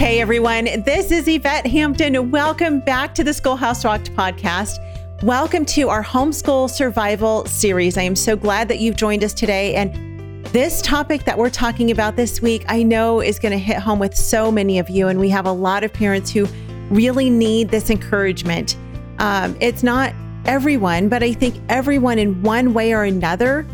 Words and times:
Hey 0.00 0.18
everyone, 0.18 0.64
this 0.86 1.10
is 1.10 1.28
Yvette 1.28 1.66
Hampton. 1.66 2.30
Welcome 2.30 2.80
back 2.80 3.14
to 3.16 3.22
the 3.22 3.34
Schoolhouse 3.34 3.84
Rocked 3.84 4.10
podcast. 4.14 4.78
Welcome 5.22 5.66
to 5.66 5.90
our 5.90 6.02
homeschool 6.02 6.70
survival 6.70 7.44
series. 7.44 7.98
I 7.98 8.02
am 8.04 8.16
so 8.16 8.34
glad 8.34 8.68
that 8.68 8.78
you've 8.78 8.96
joined 8.96 9.22
us 9.22 9.34
today. 9.34 9.74
And 9.74 10.46
this 10.46 10.80
topic 10.80 11.24
that 11.24 11.36
we're 11.36 11.50
talking 11.50 11.90
about 11.90 12.16
this 12.16 12.40
week, 12.40 12.64
I 12.66 12.82
know 12.82 13.20
is 13.20 13.38
going 13.38 13.52
to 13.52 13.58
hit 13.58 13.76
home 13.76 13.98
with 13.98 14.16
so 14.16 14.50
many 14.50 14.78
of 14.78 14.88
you. 14.88 15.08
And 15.08 15.20
we 15.20 15.28
have 15.28 15.44
a 15.44 15.52
lot 15.52 15.84
of 15.84 15.92
parents 15.92 16.30
who 16.30 16.46
really 16.88 17.28
need 17.28 17.68
this 17.68 17.90
encouragement. 17.90 18.78
Um, 19.18 19.54
it's 19.60 19.82
not 19.82 20.14
everyone, 20.46 21.10
but 21.10 21.22
I 21.22 21.34
think 21.34 21.56
everyone 21.68 22.18
in 22.18 22.42
one 22.42 22.72
way 22.72 22.94
or 22.94 23.02
another 23.02 23.66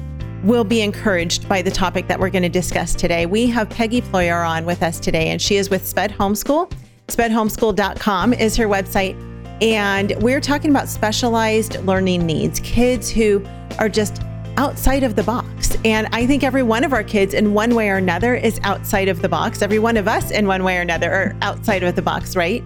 will 0.45 0.65
be 0.65 0.83
encouraged 0.83 1.49
by 1.49 1.63
the 1.63 1.71
topic 1.71 2.07
that 2.09 2.19
we're 2.19 2.31
going 2.31 2.43
to 2.43 2.49
discuss 2.49 2.95
today. 2.95 3.27
We 3.27 3.47
have 3.49 3.71
Peggy 3.71 4.01
Ployhar 4.01 4.49
on 4.49 4.65
with 4.67 4.83
us 4.83 5.01
today, 5.01 5.29
and 5.29 5.41
she 5.41 5.57
is 5.57 5.71
with 5.71 5.87
Sped 5.87 6.13
Homeschool. 6.13 6.71
SpedHomeschool.com 7.09 8.33
is 8.35 8.57
her 8.57 8.67
website. 8.67 9.21
And 9.63 10.13
we're 10.21 10.41
talking 10.41 10.71
about 10.71 10.89
specialized 10.89 11.83
learning 11.85 12.27
needs, 12.27 12.61
kids 12.61 13.09
who 13.09 13.45
are 13.79 13.89
just 13.89 14.23
outside 14.59 15.03
of 15.03 15.17
the 15.17 15.23
box. 15.23 15.77
And 15.85 16.09
I 16.13 16.27
think 16.27 16.43
every 16.43 16.63
one 16.63 16.85
of 16.85 16.93
our 16.93 17.05
kids, 17.05 17.33
in 17.33 17.55
one 17.55 17.75
way 17.75 17.89
or 17.89 17.97
another, 17.97 18.35
is 18.35 18.61
outside 18.63 19.09
of 19.09 19.23
the 19.23 19.29
box. 19.29 19.63
Every 19.63 19.79
one 19.79 19.97
of 19.97 20.09
us, 20.09 20.31
in 20.31 20.47
one 20.47 20.65
way 20.65 20.77
or 20.79 20.81
another, 20.81 21.13
are 21.13 21.37
outside 21.43 21.83
of 21.83 21.95
the 21.95 22.03
box, 22.03 22.37
right? 22.37 22.63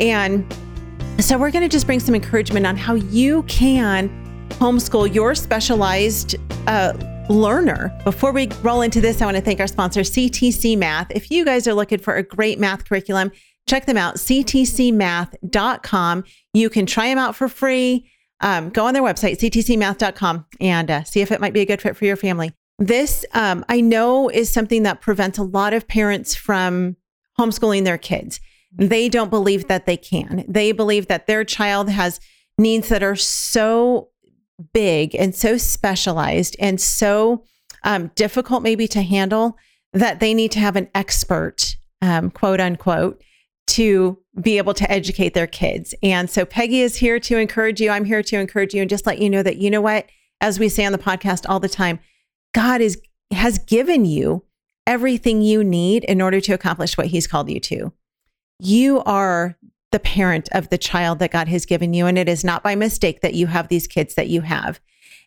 And 0.00 0.44
so 1.18 1.38
we're 1.38 1.50
going 1.50 1.62
to 1.62 1.68
just 1.68 1.86
bring 1.86 2.00
some 2.00 2.14
encouragement 2.14 2.66
on 2.66 2.76
how 2.76 2.94
you 2.94 3.42
can 3.44 4.25
homeschool 4.56 5.14
your 5.14 5.34
specialized 5.34 6.36
uh, 6.66 6.92
learner. 7.28 7.96
Before 8.04 8.32
we 8.32 8.48
roll 8.62 8.80
into 8.82 9.00
this, 9.00 9.20
I 9.20 9.26
want 9.26 9.36
to 9.36 9.42
thank 9.42 9.60
our 9.60 9.66
sponsor, 9.66 10.00
CTC 10.00 10.78
Math. 10.78 11.10
If 11.10 11.30
you 11.30 11.44
guys 11.44 11.68
are 11.68 11.74
looking 11.74 11.98
for 11.98 12.14
a 12.14 12.22
great 12.22 12.58
math 12.58 12.86
curriculum, 12.86 13.32
check 13.68 13.86
them 13.86 13.96
out, 13.96 14.16
ctcmath.com. 14.16 14.64
You 16.54 16.70
can 16.70 16.86
try 16.86 17.08
them 17.08 17.18
out 17.18 17.36
for 17.36 17.48
free. 17.48 18.10
Um, 18.40 18.70
go 18.70 18.86
on 18.86 18.94
their 18.94 19.02
website, 19.02 19.38
ctcmath.com, 19.38 20.46
and 20.60 20.90
uh, 20.90 21.04
see 21.04 21.20
if 21.20 21.30
it 21.30 21.40
might 21.40 21.52
be 21.52 21.60
a 21.60 21.66
good 21.66 21.82
fit 21.82 21.96
for 21.96 22.04
your 22.04 22.16
family. 22.16 22.52
This, 22.78 23.24
um, 23.32 23.64
I 23.68 23.80
know, 23.80 24.28
is 24.28 24.50
something 24.50 24.82
that 24.82 25.00
prevents 25.00 25.38
a 25.38 25.42
lot 25.42 25.72
of 25.72 25.88
parents 25.88 26.34
from 26.34 26.96
homeschooling 27.38 27.84
their 27.84 27.98
kids. 27.98 28.40
They 28.72 29.08
don't 29.08 29.30
believe 29.30 29.68
that 29.68 29.86
they 29.86 29.96
can. 29.96 30.44
They 30.46 30.72
believe 30.72 31.08
that 31.08 31.26
their 31.26 31.44
child 31.44 31.88
has 31.88 32.20
needs 32.58 32.88
that 32.88 33.02
are 33.02 33.16
so 33.16 34.10
big 34.72 35.14
and 35.14 35.34
so 35.34 35.56
specialized 35.56 36.56
and 36.58 36.80
so 36.80 37.44
um, 37.84 38.10
difficult, 38.14 38.62
maybe 38.62 38.88
to 38.88 39.02
handle, 39.02 39.56
that 39.92 40.20
they 40.20 40.34
need 40.34 40.50
to 40.52 40.58
have 40.58 40.76
an 40.76 40.88
expert, 40.94 41.76
um, 42.02 42.30
quote 42.30 42.60
unquote, 42.60 43.22
to 43.66 44.18
be 44.40 44.58
able 44.58 44.74
to 44.74 44.90
educate 44.90 45.34
their 45.34 45.46
kids. 45.46 45.94
And 46.02 46.30
so 46.30 46.44
Peggy 46.44 46.82
is 46.82 46.96
here 46.96 47.18
to 47.20 47.36
encourage 47.38 47.80
you. 47.80 47.90
I'm 47.90 48.04
here 48.04 48.22
to 48.22 48.38
encourage 48.38 48.74
you 48.74 48.80
and 48.80 48.90
just 48.90 49.06
let 49.06 49.18
you 49.18 49.30
know 49.30 49.42
that, 49.42 49.56
you 49.56 49.70
know 49.70 49.80
what, 49.80 50.06
as 50.40 50.58
we 50.58 50.68
say 50.68 50.84
on 50.84 50.92
the 50.92 50.98
podcast 50.98 51.48
all 51.48 51.60
the 51.60 51.68
time, 51.68 51.98
God 52.54 52.80
is 52.80 53.00
has 53.32 53.58
given 53.58 54.04
you 54.04 54.44
everything 54.86 55.42
you 55.42 55.64
need 55.64 56.04
in 56.04 56.22
order 56.22 56.40
to 56.40 56.52
accomplish 56.52 56.96
what 56.96 57.08
he's 57.08 57.26
called 57.26 57.50
you 57.50 57.58
to. 57.58 57.92
You 58.60 59.02
are 59.02 59.58
the 59.92 60.00
parent 60.00 60.48
of 60.52 60.68
the 60.70 60.78
child 60.78 61.18
that 61.20 61.30
God 61.30 61.48
has 61.48 61.64
given 61.66 61.94
you. 61.94 62.06
And 62.06 62.18
it 62.18 62.28
is 62.28 62.44
not 62.44 62.62
by 62.62 62.74
mistake 62.74 63.20
that 63.20 63.34
you 63.34 63.46
have 63.46 63.68
these 63.68 63.86
kids 63.86 64.14
that 64.14 64.28
you 64.28 64.40
have. 64.42 64.80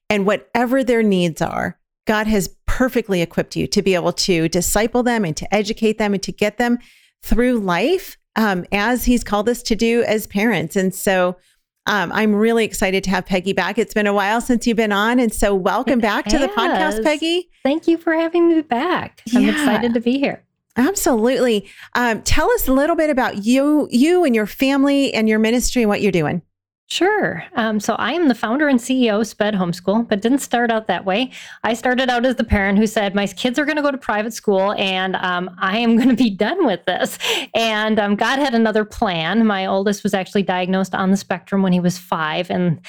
And 0.10 0.26
whatever 0.26 0.84
their 0.84 1.04
needs 1.04 1.42
are, 1.42 1.80
God 2.08 2.28
has 2.28 2.56
perfectly 2.66 3.22
equipped 3.22 3.56
you 3.56 3.68
to 3.68 3.82
be 3.82 3.96
able 3.96 4.14
to 4.14 4.50
disciple 4.50 5.04
them 5.04 5.24
and 5.24 5.38
to 5.38 5.54
educate 5.54 5.98
them 5.98 6.14
and 6.14 6.24
to 6.24 6.32
get 6.32 6.58
them 6.58 6.80
through 7.22 7.60
life 7.60 8.18
um, 8.36 8.66
as 8.72 9.06
He's 9.06 9.24
called 9.24 9.48
us 9.50 9.62
to 9.64 9.76
do 9.76 10.04
as 10.04 10.26
parents. 10.28 10.76
And 10.76 10.94
so 10.94 11.38
um, 11.86 12.12
I'm 12.12 12.36
really 12.36 12.66
excited 12.66 13.04
to 13.06 13.10
have 13.12 13.26
Peggy 13.26 13.54
back. 13.54 13.78
It's 13.78 13.94
been 13.94 14.08
a 14.08 14.14
while 14.14 14.42
since 14.42 14.66
you've 14.68 14.78
been 14.78 14.92
on. 14.92 15.20
And 15.20 15.34
so 15.34 15.56
welcome 15.56 16.00
It 16.00 16.04
back 16.04 16.26
to 16.26 16.38
the 16.38 16.48
podcast. 16.58 17.04
Peggy. 17.04 17.50
Thank 17.64 17.88
you 17.88 17.98
for 17.98 18.14
having 18.14 18.48
me 18.50 18.62
back. 18.62 19.22
I'm 19.36 19.44
Yeah. 19.44 19.52
excited 19.52 19.94
to 19.94 20.00
be 20.00 20.20
here. 20.20 20.44
Absolutely. 20.80 21.68
Um, 21.94 22.22
tell 22.22 22.50
us 22.52 22.70
a 22.70 22.72
little 22.72 22.96
bit 22.96 23.10
about 23.10 23.44
you, 23.44 23.90
you 23.92 24.24
and 24.24 24.34
your 24.34 24.46
family 24.46 25.14
and 25.14 25.28
your 25.28 25.38
ministry 25.38 25.82
and 25.82 25.90
what 25.90 26.02
you're 26.02 26.12
doing. 26.12 26.42
Sure. 26.88 27.44
Um, 27.56 27.82
so 27.82 27.96
I 27.96 28.14
am 28.14 28.30
the 28.30 28.34
founder 28.34 28.68
and 28.68 28.80
CEO 28.80 29.20
of 29.20 29.28
Sped 29.28 29.54
Homeschool, 29.54 30.08
but 30.08 30.22
didn't 30.22 30.40
start 30.40 30.72
out 30.72 30.88
that 30.88 31.06
way. 31.06 31.32
I 31.66 31.74
started 31.74 32.10
out 32.10 32.26
as 32.26 32.38
the 32.38 32.46
parent 32.46 32.80
who 32.80 32.88
said, 32.88 33.14
My 33.14 33.28
kids 33.28 33.60
are 33.60 33.66
going 33.66 33.76
to 33.76 33.84
go 33.84 33.92
to 33.92 33.98
private 33.98 34.34
school 34.34 34.74
and 34.74 35.18
um, 35.18 35.56
I 35.60 35.78
am 35.80 35.98
going 35.98 36.10
to 36.10 36.16
be 36.16 36.30
done 36.30 36.66
with 36.66 36.84
this. 36.86 37.20
And 37.54 38.00
um, 38.00 38.16
God 38.16 38.40
had 38.40 38.56
another 38.56 38.86
plan. 38.86 39.46
My 39.46 39.66
oldest 39.66 40.02
was 40.02 40.14
actually 40.14 40.44
diagnosed 40.44 40.96
on 40.96 41.12
the 41.12 41.18
spectrum 41.18 41.62
when 41.62 41.74
he 41.74 41.82
was 41.82 41.98
five. 41.98 42.50
And 42.50 42.80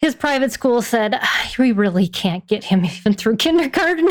his 0.00 0.14
private 0.14 0.50
school 0.50 0.80
said, 0.80 1.18
"Ah, 1.20 1.52
We 1.58 1.72
really 1.72 2.08
can't 2.08 2.46
get 2.46 2.64
him 2.64 2.84
even 2.86 3.14
through 3.14 3.36
kindergarten. 3.36 4.08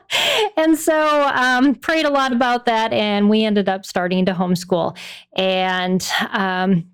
and 0.56 0.78
so 0.78 1.30
um, 1.34 1.74
prayed 1.74 2.04
a 2.04 2.10
lot 2.10 2.32
about 2.32 2.66
that. 2.66 2.92
And 2.92 3.30
we 3.30 3.44
ended 3.44 3.68
up 3.68 3.86
starting 3.86 4.26
to 4.26 4.34
homeschool. 4.34 4.96
And 5.36 6.06
um, 6.30 6.91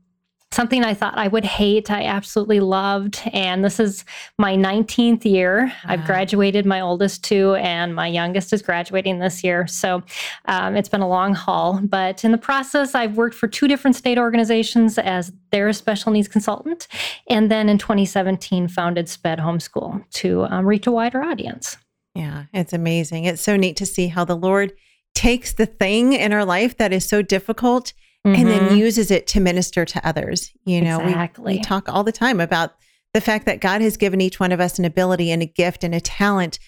something 0.52 0.82
I 0.82 0.94
thought 0.94 1.16
I 1.16 1.28
would 1.28 1.44
hate, 1.44 1.90
I 1.90 2.04
absolutely 2.04 2.60
loved. 2.60 3.20
And 3.32 3.64
this 3.64 3.78
is 3.78 4.04
my 4.38 4.56
19th 4.56 5.24
year. 5.24 5.66
Wow. 5.66 5.72
I've 5.84 6.04
graduated 6.04 6.64
my 6.64 6.80
oldest 6.80 7.22
two, 7.22 7.54
and 7.56 7.94
my 7.94 8.06
youngest 8.06 8.52
is 8.52 8.62
graduating 8.62 9.18
this 9.18 9.44
year. 9.44 9.66
So 9.66 10.02
um, 10.46 10.74
it's 10.74 10.88
been 10.88 11.02
a 11.02 11.08
long 11.08 11.34
haul. 11.34 11.80
But 11.82 12.24
in 12.24 12.32
the 12.32 12.38
process, 12.38 12.94
I've 12.94 13.16
worked 13.16 13.34
for 13.34 13.46
two 13.46 13.68
different 13.68 13.96
state 13.96 14.18
organizations 14.18 14.98
as 14.98 15.32
their 15.50 15.72
special 15.72 16.12
needs 16.12 16.28
consultant. 16.28 16.88
And 17.28 17.50
then 17.50 17.68
in 17.68 17.78
2017, 17.78 18.68
founded 18.68 19.08
Sped 19.08 19.38
Homeschool 19.38 20.08
to 20.10 20.44
um, 20.44 20.66
reach 20.66 20.86
a 20.86 20.92
wider 20.92 21.22
audience. 21.22 21.76
Yeah, 22.14 22.44
it's 22.52 22.72
amazing. 22.72 23.24
It's 23.24 23.42
so 23.42 23.56
neat 23.56 23.76
to 23.76 23.86
see 23.86 24.08
how 24.08 24.24
the 24.24 24.36
Lord 24.36 24.72
takes 25.14 25.52
the 25.52 25.66
thing 25.66 26.14
in 26.14 26.32
our 26.32 26.44
life 26.44 26.76
that 26.78 26.92
is 26.92 27.06
so 27.06 27.22
difficult 27.22 27.92
and 28.24 28.36
Mhm. 28.36 28.44
then 28.48 28.76
uses 28.76 29.10
it 29.10 29.26
to 29.28 29.40
minister 29.40 29.84
to 29.84 30.06
others. 30.06 30.50
You 30.64 30.80
know, 30.82 30.98
we- 31.00 31.14
we, 31.38 31.58
talk 31.62 31.88
all 31.88 32.04
the 32.04 32.12
time 32.12 32.40
about 32.40 32.72
the 33.14 33.20
fact 33.20 33.46
that 33.46 33.60
God 33.60 33.80
has 33.80 33.96
given 33.96 34.20
each 34.20 34.38
one 34.38 34.52
of 34.52 34.60
us 34.60 34.78
an 34.78 34.84
ability 34.84 35.30
and 35.30 35.42
a 35.42 35.46
gift 35.46 35.82
and 35.84 35.94
a 35.94 36.00
talent 36.00 36.58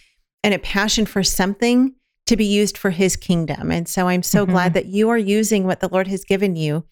and 0.42 0.54
a 0.54 0.58
passion 0.58 1.04
for 1.06 1.22
something 1.22 1.94
to 2.26 2.36
be 2.36 2.44
used 2.46 2.78
for 2.78 2.90
his 2.90 3.16
kingdom. 3.16 3.70
And 3.70 3.88
so 3.88 4.08
I'm 4.08 4.22
so 4.22 4.46
Mhm. 4.46 4.50
glad 4.50 4.74
that 4.74 4.86
you 4.86 5.08
are 5.10 5.18
using 5.18 5.64
what 5.64 5.80
the 5.80 5.88
Lord 5.88 6.06
has 6.08 6.24
given 6.24 6.56
you 6.56 6.84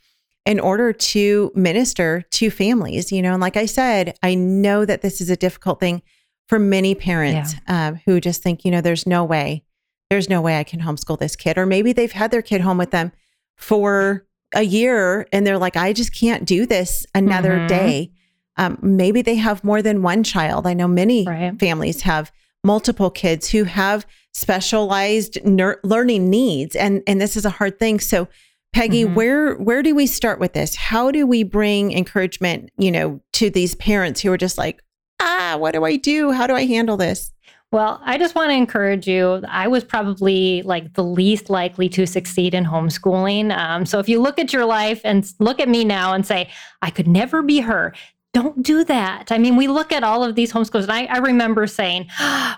in 0.44 0.58
order 0.60 0.92
to 0.92 1.52
minister 1.54 2.24
to 2.32 2.50
families. 2.50 3.10
You 3.12 3.22
know, 3.22 3.32
and 3.32 3.40
like 3.40 3.56
I 3.56 3.66
said, 3.66 4.16
I 4.22 4.34
know 4.34 4.84
that 4.84 5.00
this 5.02 5.20
is 5.20 5.30
a 5.30 5.36
difficult 5.36 5.80
thing 5.80 6.02
for 6.48 6.58
many 6.58 6.94
parents 6.94 7.54
um, 7.68 8.00
who 8.06 8.20
just 8.20 8.42
think, 8.42 8.64
you 8.64 8.70
know, 8.70 8.80
there's 8.80 9.06
no 9.06 9.22
way, 9.24 9.62
there's 10.10 10.28
no 10.28 10.40
way 10.40 10.58
I 10.58 10.64
can 10.64 10.80
homeschool 10.80 11.18
this 11.18 11.36
kid. 11.36 11.56
Or 11.58 11.66
maybe 11.66 11.92
they've 11.92 12.12
had 12.12 12.30
their 12.30 12.42
kid 12.42 12.60
home 12.62 12.78
with 12.78 12.90
them 12.90 13.12
for 13.56 14.26
a 14.54 14.62
year 14.62 15.26
and 15.32 15.46
they're 15.46 15.58
like, 15.58 15.76
I 15.76 15.92
just 15.92 16.14
can't 16.18 16.44
do 16.44 16.64
this 16.66 17.04
another 17.14 17.58
Mhm. 17.58 17.68
day. 17.68 18.10
Um, 18.56 18.78
maybe 18.82 19.22
they 19.22 19.36
have 19.36 19.62
more 19.62 19.82
than 19.82 20.02
one 20.02 20.22
child. 20.24 20.66
I 20.66 20.74
know 20.74 20.88
many 20.88 21.24
Right. 21.26 21.52
families 21.60 22.02
have 22.02 22.32
multiple 22.64 23.10
kids 23.10 23.50
who 23.50 23.64
have 23.64 24.04
specialized 24.52 25.38
ner- 25.44 25.78
learning 25.84 26.28
needs, 26.30 26.74
and 26.74 27.02
and 27.06 27.20
this 27.20 27.36
is 27.36 27.44
a 27.44 27.50
hard 27.50 27.78
thing. 27.78 28.00
So, 28.00 28.26
Peggy, 28.72 29.04
Mhm. 29.04 29.14
where 29.14 29.54
where 29.56 29.82
do 29.82 29.94
we 29.94 30.06
start 30.06 30.40
with 30.40 30.52
this? 30.54 30.74
How 30.74 31.10
do 31.10 31.26
we 31.26 31.42
bring 31.42 31.92
encouragement, 31.92 32.70
you 32.78 32.90
know, 32.90 33.20
to 33.34 33.50
these 33.50 33.74
parents 33.74 34.20
who 34.22 34.32
are 34.32 34.36
just 34.36 34.58
like, 34.58 34.80
ah, 35.20 35.56
what 35.58 35.72
do 35.74 35.84
I 35.84 35.96
do? 35.96 36.32
How 36.32 36.46
do 36.46 36.54
I 36.54 36.64
handle 36.66 36.96
this? 36.96 37.30
Well, 37.70 38.00
I 38.02 38.16
just 38.16 38.34
want 38.34 38.48
to 38.50 38.54
encourage 38.54 39.06
you. 39.06 39.42
I 39.46 39.68
was 39.68 39.84
probably 39.84 40.62
like 40.62 40.94
the 40.94 41.04
least 41.04 41.50
likely 41.50 41.88
to 41.90 42.06
succeed 42.06 42.54
in 42.54 42.64
homeschooling. 42.64 43.54
Um, 43.54 43.84
so 43.84 43.98
if 43.98 44.08
you 44.08 44.22
look 44.22 44.38
at 44.38 44.54
your 44.54 44.64
life 44.64 45.02
and 45.04 45.30
look 45.38 45.60
at 45.60 45.68
me 45.68 45.84
now 45.84 46.14
and 46.14 46.26
say, 46.26 46.50
I 46.80 46.88
could 46.88 47.06
never 47.06 47.42
be 47.42 47.60
her, 47.60 47.94
don't 48.32 48.62
do 48.62 48.84
that. 48.84 49.30
I 49.30 49.38
mean, 49.38 49.56
we 49.56 49.68
look 49.68 49.92
at 49.92 50.02
all 50.02 50.24
of 50.24 50.34
these 50.34 50.52
homeschools, 50.52 50.84
and 50.84 50.92
I, 50.92 51.04
I 51.06 51.18
remember 51.18 51.66
saying, 51.66 52.08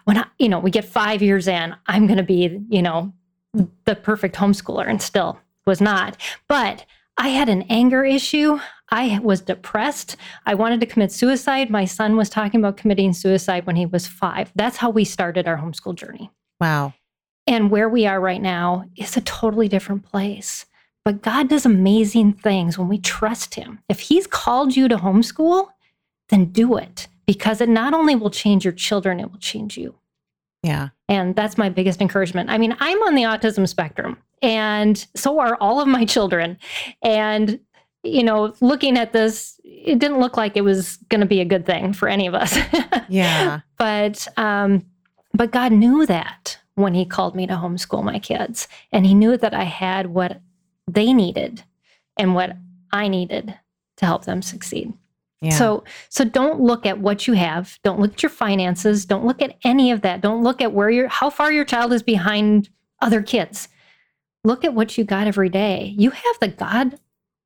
when 0.04 0.18
I, 0.18 0.26
you 0.38 0.48
know, 0.48 0.58
we 0.58 0.70
get 0.70 0.84
five 0.84 1.22
years 1.22 1.48
in, 1.48 1.74
I'm 1.86 2.06
going 2.06 2.18
to 2.18 2.22
be, 2.22 2.60
you 2.68 2.82
know, 2.82 3.12
the 3.84 3.96
perfect 3.96 4.36
homeschooler, 4.36 4.88
and 4.88 5.00
still 5.00 5.38
was 5.66 5.80
not. 5.80 6.16
But 6.48 6.86
I 7.20 7.28
had 7.28 7.50
an 7.50 7.66
anger 7.68 8.02
issue. 8.02 8.58
I 8.90 9.18
was 9.18 9.42
depressed. 9.42 10.16
I 10.46 10.54
wanted 10.54 10.80
to 10.80 10.86
commit 10.86 11.12
suicide. 11.12 11.68
My 11.68 11.84
son 11.84 12.16
was 12.16 12.30
talking 12.30 12.60
about 12.60 12.78
committing 12.78 13.12
suicide 13.12 13.66
when 13.66 13.76
he 13.76 13.84
was 13.84 14.06
five. 14.06 14.50
That's 14.54 14.78
how 14.78 14.88
we 14.88 15.04
started 15.04 15.46
our 15.46 15.58
homeschool 15.58 15.96
journey. 15.96 16.30
Wow. 16.62 16.94
And 17.46 17.70
where 17.70 17.90
we 17.90 18.06
are 18.06 18.18
right 18.18 18.40
now 18.40 18.86
is 18.96 19.18
a 19.18 19.20
totally 19.20 19.68
different 19.68 20.02
place. 20.02 20.64
But 21.04 21.20
God 21.20 21.50
does 21.50 21.66
amazing 21.66 22.32
things 22.32 22.78
when 22.78 22.88
we 22.88 22.96
trust 22.96 23.54
Him. 23.54 23.80
If 23.90 24.00
He's 24.00 24.26
called 24.26 24.74
you 24.74 24.88
to 24.88 24.96
homeschool, 24.96 25.68
then 26.30 26.46
do 26.46 26.78
it 26.78 27.06
because 27.26 27.60
it 27.60 27.68
not 27.68 27.92
only 27.92 28.14
will 28.14 28.30
change 28.30 28.64
your 28.64 28.72
children, 28.72 29.20
it 29.20 29.30
will 29.30 29.38
change 29.38 29.76
you. 29.76 29.94
Yeah. 30.62 30.88
And 31.06 31.36
that's 31.36 31.58
my 31.58 31.68
biggest 31.68 32.00
encouragement. 32.00 32.48
I 32.48 32.56
mean, 32.56 32.74
I'm 32.80 33.02
on 33.02 33.14
the 33.14 33.24
autism 33.24 33.68
spectrum. 33.68 34.16
And 34.42 35.06
so 35.14 35.38
are 35.38 35.56
all 35.60 35.80
of 35.80 35.88
my 35.88 36.04
children. 36.04 36.58
And, 37.02 37.60
you 38.02 38.22
know, 38.22 38.54
looking 38.60 38.96
at 38.96 39.12
this, 39.12 39.60
it 39.64 39.98
didn't 39.98 40.20
look 40.20 40.36
like 40.36 40.56
it 40.56 40.62
was 40.62 40.96
going 41.08 41.20
to 41.20 41.26
be 41.26 41.40
a 41.40 41.44
good 41.44 41.66
thing 41.66 41.92
for 41.92 42.08
any 42.08 42.26
of 42.26 42.34
us. 42.34 42.56
yeah. 43.08 43.60
But, 43.78 44.28
um, 44.36 44.84
but 45.32 45.52
God 45.52 45.72
knew 45.72 46.04
that 46.06 46.58
when 46.74 46.94
He 46.94 47.04
called 47.06 47.34
me 47.34 47.46
to 47.46 47.54
homeschool 47.54 48.04
my 48.04 48.18
kids. 48.18 48.68
And 48.92 49.06
He 49.06 49.14
knew 49.14 49.36
that 49.36 49.54
I 49.54 49.64
had 49.64 50.08
what 50.08 50.40
they 50.86 51.12
needed 51.12 51.62
and 52.16 52.34
what 52.34 52.56
I 52.92 53.08
needed 53.08 53.54
to 53.96 54.06
help 54.06 54.24
them 54.24 54.42
succeed. 54.42 54.92
Yeah. 55.40 55.50
So 55.50 55.84
so 56.10 56.24
don't 56.24 56.60
look 56.60 56.84
at 56.84 56.98
what 56.98 57.26
you 57.26 57.32
have. 57.34 57.78
Don't 57.82 57.98
look 57.98 58.12
at 58.14 58.22
your 58.22 58.30
finances. 58.30 59.06
Don't 59.06 59.24
look 59.24 59.40
at 59.40 59.56
any 59.64 59.90
of 59.90 60.02
that. 60.02 60.20
Don't 60.20 60.42
look 60.42 60.60
at 60.60 60.72
where 60.72 60.90
you're 60.90 61.08
how 61.08 61.30
far 61.30 61.50
your 61.50 61.64
child 61.64 61.92
is 61.92 62.02
behind 62.02 62.68
other 63.00 63.22
kids. 63.22 63.68
Look 64.44 64.64
at 64.64 64.74
what 64.74 64.96
you 64.96 65.04
got 65.04 65.26
every 65.26 65.48
day. 65.48 65.94
You 65.96 66.10
have 66.10 66.38
the 66.40 66.48
God 66.48 66.98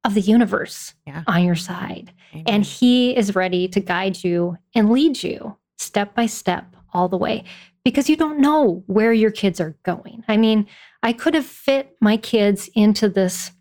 of 0.04 0.14
the 0.14 0.20
universe 0.20 0.94
yeah. 1.06 1.24
on 1.26 1.44
your 1.44 1.54
side. 1.54 2.12
Amen. 2.32 2.44
And 2.46 2.64
he 2.64 3.16
is 3.16 3.34
ready 3.34 3.68
to 3.68 3.80
guide 3.80 4.22
you 4.22 4.58
and 4.74 4.90
lead 4.90 5.22
you 5.22 5.56
step 5.78 6.14
by 6.14 6.26
step 6.26 6.76
all 6.92 7.08
the 7.08 7.16
way 7.16 7.44
because 7.84 8.08
you 8.08 8.16
don't 8.16 8.38
know 8.38 8.82
where 8.86 9.12
your 9.12 9.30
kids 9.30 9.60
are 9.60 9.76
going. 9.82 10.24
I 10.28 10.36
mean, 10.36 10.66
I 11.02 11.12
could 11.12 11.34
have 11.34 11.46
fit 11.46 11.96
my 12.00 12.16
kids 12.16 12.68
into 12.74 13.08
this 13.08 13.52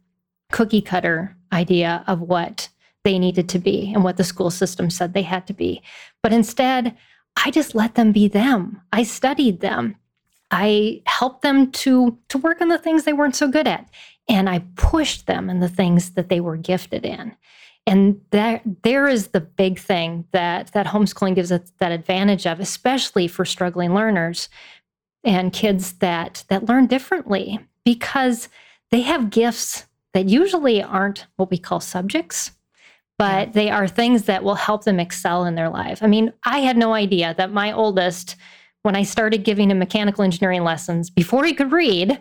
cookie 0.52 0.82
cutter 0.82 1.36
idea 1.52 2.04
of 2.08 2.22
what 2.22 2.70
they 3.04 3.20
needed 3.20 3.50
to 3.50 3.60
be 3.60 3.92
and 3.94 4.04
what 4.04 4.18
the 4.18 4.24
school 4.24 4.50
system 4.50 4.90
said 4.90 5.14
they 5.14 5.24
had 5.24 5.46
to 5.48 5.54
be. 5.54 5.82
But 6.22 6.32
instead, 6.32 6.96
I 7.36 7.52
just 7.52 7.76
let 7.76 7.96
them 7.96 8.12
be 8.12 8.28
them. 8.28 8.82
I 8.92 9.04
studied 9.04 9.60
them. 9.60 9.96
I 10.54 11.02
helped 11.08 11.42
them 11.42 11.72
to 11.72 12.18
to 12.30 12.38
work 12.38 12.62
on 12.62 12.68
the 12.68 12.78
things 12.78 13.04
they 13.04 13.12
weren't 13.12 13.36
so 13.36 13.48
good 13.48 13.68
at 13.68 13.90
and 14.30 14.48
I 14.50 14.64
pushed 14.76 15.26
them 15.26 15.50
in 15.50 15.60
the 15.60 15.68
things 15.68 16.12
that 16.12 16.30
they 16.30 16.40
were 16.40 16.58
gifted 16.58 17.06
in. 17.06 17.36
And 17.86 18.22
that 18.30 18.62
there 18.84 19.10
is 19.10 19.30
the 19.30 19.42
big 19.42 19.80
thing 19.80 20.26
that 20.32 20.72
that 20.74 20.86
homeschooling 20.86 21.36
gives 21.36 21.52
us 21.52 21.72
that 21.80 21.92
advantage 21.92 22.46
of, 22.46 22.60
especially 22.60 23.28
for 23.28 23.44
struggling 23.44 23.94
learners 23.94 24.48
and 25.24 25.52
kids 25.52 25.94
that 25.94 26.46
that 26.50 26.66
learn 26.66 26.86
differently 26.86 27.60
because 27.84 28.48
they 28.92 29.02
have 29.02 29.32
gifts 29.32 29.88
that 30.14 30.30
usually 30.30 30.84
aren't 30.84 31.26
what 31.36 31.50
we 31.50 31.58
call 31.58 31.80
subjects 31.80 32.52
but 33.20 33.54
they 33.54 33.70
are 33.70 33.88
things 33.88 34.24
that 34.24 34.44
will 34.44 34.56
help 34.56 34.84
them 34.84 35.00
excel 35.00 35.46
in 35.46 35.56
their 35.56 35.70
life. 35.70 36.02
I 36.02 36.08
mean, 36.08 36.34
I 36.44 36.60
had 36.60 36.78
no 36.78 36.94
idea 36.94 37.36
that 37.38 37.52
my 37.52 37.72
oldest, 37.72 38.36
when 38.84 38.96
I 38.96 39.04
started 39.04 39.44
giving 39.44 39.72
him 39.72 39.80
mechanical 39.80 40.24
engineering 40.24 40.64
lessons 40.64 41.10
before 41.10 41.46
he 41.46 41.54
could 41.54 41.72
read, 41.72 42.20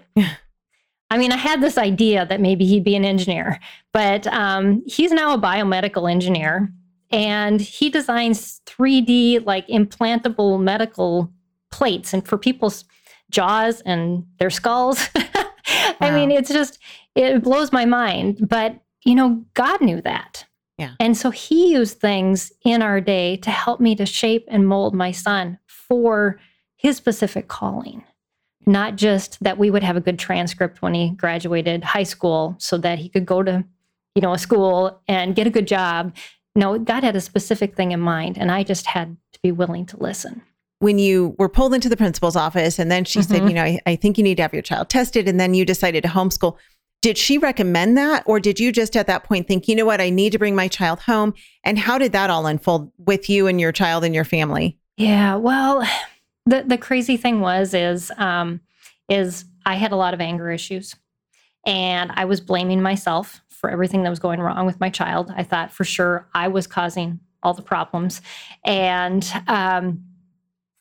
I 1.11 1.19
mean, 1.19 1.33
I 1.33 1.37
had 1.37 1.61
this 1.61 1.77
idea 1.77 2.25
that 2.25 2.41
maybe 2.41 2.65
he'd 2.65 2.85
be 2.85 2.97
an 2.97 3.05
engineer, 3.05 3.61
but 3.93 4.27
um, 4.29 4.83
he's 4.87 5.13
now 5.13 5.35
a 5.35 5.39
biomedical 5.39 6.11
engineer 6.11 6.73
and 7.11 7.61
he 7.61 7.91
designs 7.91 8.63
3D, 8.67 9.45
like 9.45 9.67
implantable 9.69 10.63
medical 10.63 11.31
plates 11.71 12.15
and 12.15 12.27
for 12.27 12.39
people's 12.39 12.85
jaws 13.31 13.83
and 13.83 14.25
their 14.39 14.51
skulls. 14.51 15.09
I 16.01 16.11
mean, 16.11 16.31
it's 16.31 16.51
just, 16.51 16.79
it 17.15 17.43
blows 17.43 17.73
my 17.73 17.85
mind. 17.85 18.49
But, 18.49 18.79
you 19.05 19.15
know, 19.15 19.45
God 19.55 19.81
knew 19.81 20.01
that. 20.03 20.47
Yeah. 20.79 20.95
And 20.99 21.17
so 21.17 21.31
he 21.31 21.73
used 21.73 22.01
things 22.01 22.53
in 22.65 22.83
our 22.83 23.01
day 23.01 23.37
to 23.39 23.51
help 23.51 23.81
me 23.81 23.95
to 23.97 24.07
shape 24.07 24.47
and 24.49 24.67
mold 24.67 24.95
my 24.95 25.13
son 25.13 25.59
for 25.67 26.41
his 26.83 26.97
specific 26.97 27.49
calling. 27.49 28.05
Not 28.67 28.97
just 28.97 29.43
that 29.43 29.59
we 29.59 29.71
would 29.71 29.83
have 29.83 29.97
a 29.97 30.01
good 30.01 30.19
transcript 30.19 30.83
when 30.83 30.95
he 30.95 31.11
graduated 31.11 31.83
high 31.83 32.03
school 32.03 32.57
so 32.59 32.77
that 32.79 32.99
he 32.99 33.09
could 33.09 33.27
go 33.27 33.43
to, 33.43 33.65
you 34.15 34.23
know, 34.23 34.33
a 34.33 34.39
school 34.39 35.01
and 35.09 35.35
get 35.35 35.47
a 35.47 35.51
good 35.51 35.67
job. 35.67 36.15
No, 36.55 36.79
God 36.79 37.03
had 37.03 37.17
a 37.17 37.21
specific 37.21 37.77
thing 37.77 37.93
in 37.93 38.01
mind, 38.01 38.37
and 38.37 38.51
I 38.51 38.63
just 38.63 38.87
had 38.87 39.17
to 39.33 39.41
be 39.43 39.53
willing 39.53 39.87
to 39.87 39.97
listen 39.97 40.43
when 40.81 40.99
you 40.99 41.37
were 41.39 41.49
pulled 41.49 41.73
into 41.73 41.89
the 41.89 41.97
principal's 41.97 42.35
office 42.35 42.77
and 42.77 42.91
then 42.91 43.05
she 43.05 43.21
mm-hmm. 43.21 43.33
said, 43.33 43.49
you 43.49 43.55
know, 43.55 43.63
I, 43.63 43.81
I, 43.87 43.95
think 43.95 44.19
you 44.19 44.25
need 44.25 44.35
to 44.39 44.43
have 44.43 44.53
your 44.53 44.63
child 44.63 44.89
tested, 44.89 45.29
and 45.29 45.39
then 45.39 45.55
you 45.55 45.65
decided 45.65 46.03
to 46.03 46.09
homeschool. 46.09 46.57
Did 47.03 47.17
she 47.17 47.39
recommend 47.39 47.97
that? 47.99 48.25
Or 48.27 48.41
did 48.41 48.59
you 48.59 48.73
just 48.73 48.97
at 48.97 49.07
that 49.07 49.23
point 49.23 49.47
think, 49.47 49.69
you 49.69 49.77
know 49.77 49.85
what, 49.85 50.01
I 50.01 50.11
need 50.11 50.33
to 50.33 50.41
bring 50.41 50.57
my 50.57 50.67
child 50.67 50.99
home? 50.99 51.35
And 51.63 51.79
how 51.79 51.99
did 51.99 52.11
that 52.13 52.31
all 52.31 52.47
unfold 52.47 52.91
with 52.99 53.31
you 53.31 53.47
and 53.47 53.61
your 53.61 53.71
child 53.71 54.03
and 54.03 54.13
your 54.13 54.25
family? 54.25 54.77
Yeah, 54.97 55.37
well, 55.37 55.89
the, 56.47 56.65
the 56.67 56.79
crazy 56.79 57.17
thing 57.17 57.41
was, 57.41 57.75
is, 57.75 58.11
um, 58.17 58.61
is 59.09 59.45
I 59.65 59.75
had 59.75 59.93
a 59.93 59.97
lot 59.97 60.15
of 60.15 60.21
anger 60.21 60.51
issues 60.51 60.95
and 61.67 62.11
I 62.15 62.25
was 62.25 62.41
blaming 62.41 62.83
myself 62.83 63.41
for 63.49 63.71
everything 63.71 64.03
that 64.03 64.11
was 64.11 64.19
going 64.19 64.41
wrong 64.41 64.67
with 64.67 64.81
my 64.81 64.91
child. 64.91 65.33
I 65.37 65.45
thought 65.45 65.73
for 65.73 65.85
sure 65.85 66.27
I 66.35 66.49
was 66.49 66.67
causing 66.67 67.21
all 67.43 67.55
the 67.55 67.63
problems. 67.63 68.21
And, 68.65 69.29
um, 69.47 70.05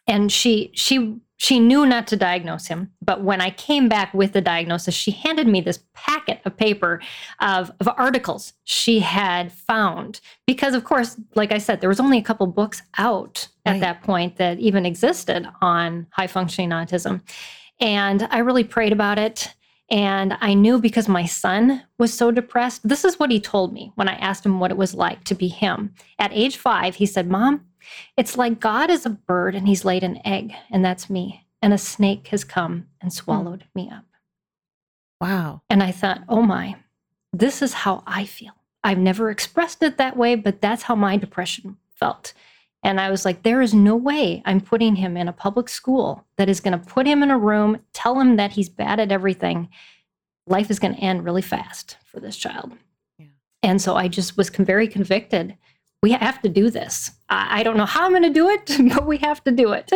and 0.07 0.31
she, 0.31 0.71
she 0.73 1.19
she 1.41 1.59
knew 1.59 1.87
not 1.87 2.05
to 2.05 2.15
diagnose 2.15 2.67
him. 2.67 2.91
But 3.01 3.23
when 3.23 3.41
I 3.41 3.49
came 3.49 3.89
back 3.89 4.13
with 4.13 4.33
the 4.33 4.41
diagnosis, 4.41 4.93
she 4.93 5.09
handed 5.09 5.47
me 5.47 5.59
this 5.59 5.83
packet 5.95 6.39
of 6.45 6.55
paper 6.55 7.01
of, 7.39 7.71
of 7.79 7.89
articles 7.97 8.53
she 8.63 8.99
had 8.99 9.51
found. 9.51 10.21
Because, 10.45 10.75
of 10.75 10.83
course, 10.83 11.19
like 11.33 11.51
I 11.51 11.57
said, 11.57 11.81
there 11.81 11.89
was 11.89 11.99
only 11.99 12.19
a 12.19 12.21
couple 12.21 12.45
books 12.45 12.83
out 12.99 13.47
at 13.65 13.71
right. 13.71 13.81
that 13.81 14.03
point 14.03 14.35
that 14.35 14.59
even 14.59 14.85
existed 14.85 15.47
on 15.61 16.05
high 16.11 16.27
functioning 16.27 16.69
autism. 16.69 17.23
And 17.79 18.27
I 18.29 18.37
really 18.37 18.63
prayed 18.63 18.93
about 18.93 19.17
it. 19.17 19.51
And 19.89 20.37
I 20.41 20.53
knew 20.53 20.77
because 20.77 21.07
my 21.07 21.25
son 21.25 21.81
was 21.97 22.13
so 22.13 22.29
depressed. 22.29 22.87
This 22.87 23.03
is 23.03 23.17
what 23.17 23.31
he 23.31 23.39
told 23.39 23.73
me 23.73 23.91
when 23.95 24.07
I 24.07 24.13
asked 24.17 24.45
him 24.45 24.59
what 24.59 24.69
it 24.69 24.77
was 24.77 24.93
like 24.93 25.23
to 25.23 25.33
be 25.33 25.47
him. 25.47 25.95
At 26.19 26.31
age 26.33 26.57
five, 26.57 26.93
he 26.93 27.07
said, 27.07 27.31
Mom, 27.31 27.65
it's 28.17 28.37
like 28.37 28.59
God 28.59 28.89
is 28.89 29.05
a 29.05 29.09
bird 29.09 29.55
and 29.55 29.67
he's 29.67 29.85
laid 29.85 30.03
an 30.03 30.19
egg, 30.25 30.53
and 30.69 30.83
that's 30.83 31.09
me. 31.09 31.45
And 31.61 31.73
a 31.73 31.77
snake 31.77 32.27
has 32.27 32.43
come 32.43 32.87
and 33.01 33.13
swallowed 33.13 33.61
mm. 33.61 33.75
me 33.75 33.89
up. 33.91 34.05
Wow. 35.19 35.61
And 35.69 35.83
I 35.83 35.91
thought, 35.91 36.23
oh 36.27 36.41
my, 36.41 36.75
this 37.31 37.61
is 37.61 37.73
how 37.73 38.03
I 38.07 38.25
feel. 38.25 38.53
I've 38.83 38.97
never 38.97 39.29
expressed 39.29 39.83
it 39.83 39.97
that 39.97 40.17
way, 40.17 40.35
but 40.35 40.61
that's 40.61 40.83
how 40.83 40.95
my 40.95 41.17
depression 41.17 41.77
felt. 41.93 42.33
And 42.83 42.99
I 42.99 43.11
was 43.11 43.25
like, 43.25 43.43
there 43.43 43.61
is 43.61 43.75
no 43.75 43.95
way 43.95 44.41
I'm 44.45 44.59
putting 44.59 44.95
him 44.95 45.15
in 45.15 45.27
a 45.27 45.33
public 45.33 45.69
school 45.69 46.25
that 46.37 46.49
is 46.49 46.59
going 46.59 46.79
to 46.79 46.85
put 46.85 47.05
him 47.05 47.21
in 47.21 47.29
a 47.29 47.37
room, 47.37 47.79
tell 47.93 48.19
him 48.19 48.37
that 48.37 48.53
he's 48.53 48.69
bad 48.69 48.99
at 48.99 49.11
everything. 49.11 49.69
Life 50.47 50.71
is 50.71 50.79
going 50.79 50.95
to 50.95 50.99
end 50.99 51.23
really 51.23 51.43
fast 51.43 51.97
for 52.05 52.19
this 52.19 52.37
child. 52.37 52.71
Yeah. 53.19 53.27
And 53.61 53.79
so 53.79 53.95
I 53.95 54.07
just 54.07 54.35
was 54.35 54.49
very 54.49 54.87
convicted 54.87 55.55
we 56.01 56.11
have 56.11 56.41
to 56.41 56.49
do 56.49 56.69
this. 56.69 57.11
I, 57.29 57.63
don't 57.63 57.77
know 57.77 57.85
how 57.85 58.05
I'm 58.05 58.11
going 58.11 58.23
to 58.23 58.29
do 58.29 58.49
it, 58.49 58.75
but 58.95 59.05
we 59.05 59.17
have 59.17 59.43
to 59.43 59.51
do 59.51 59.73
it. 59.73 59.91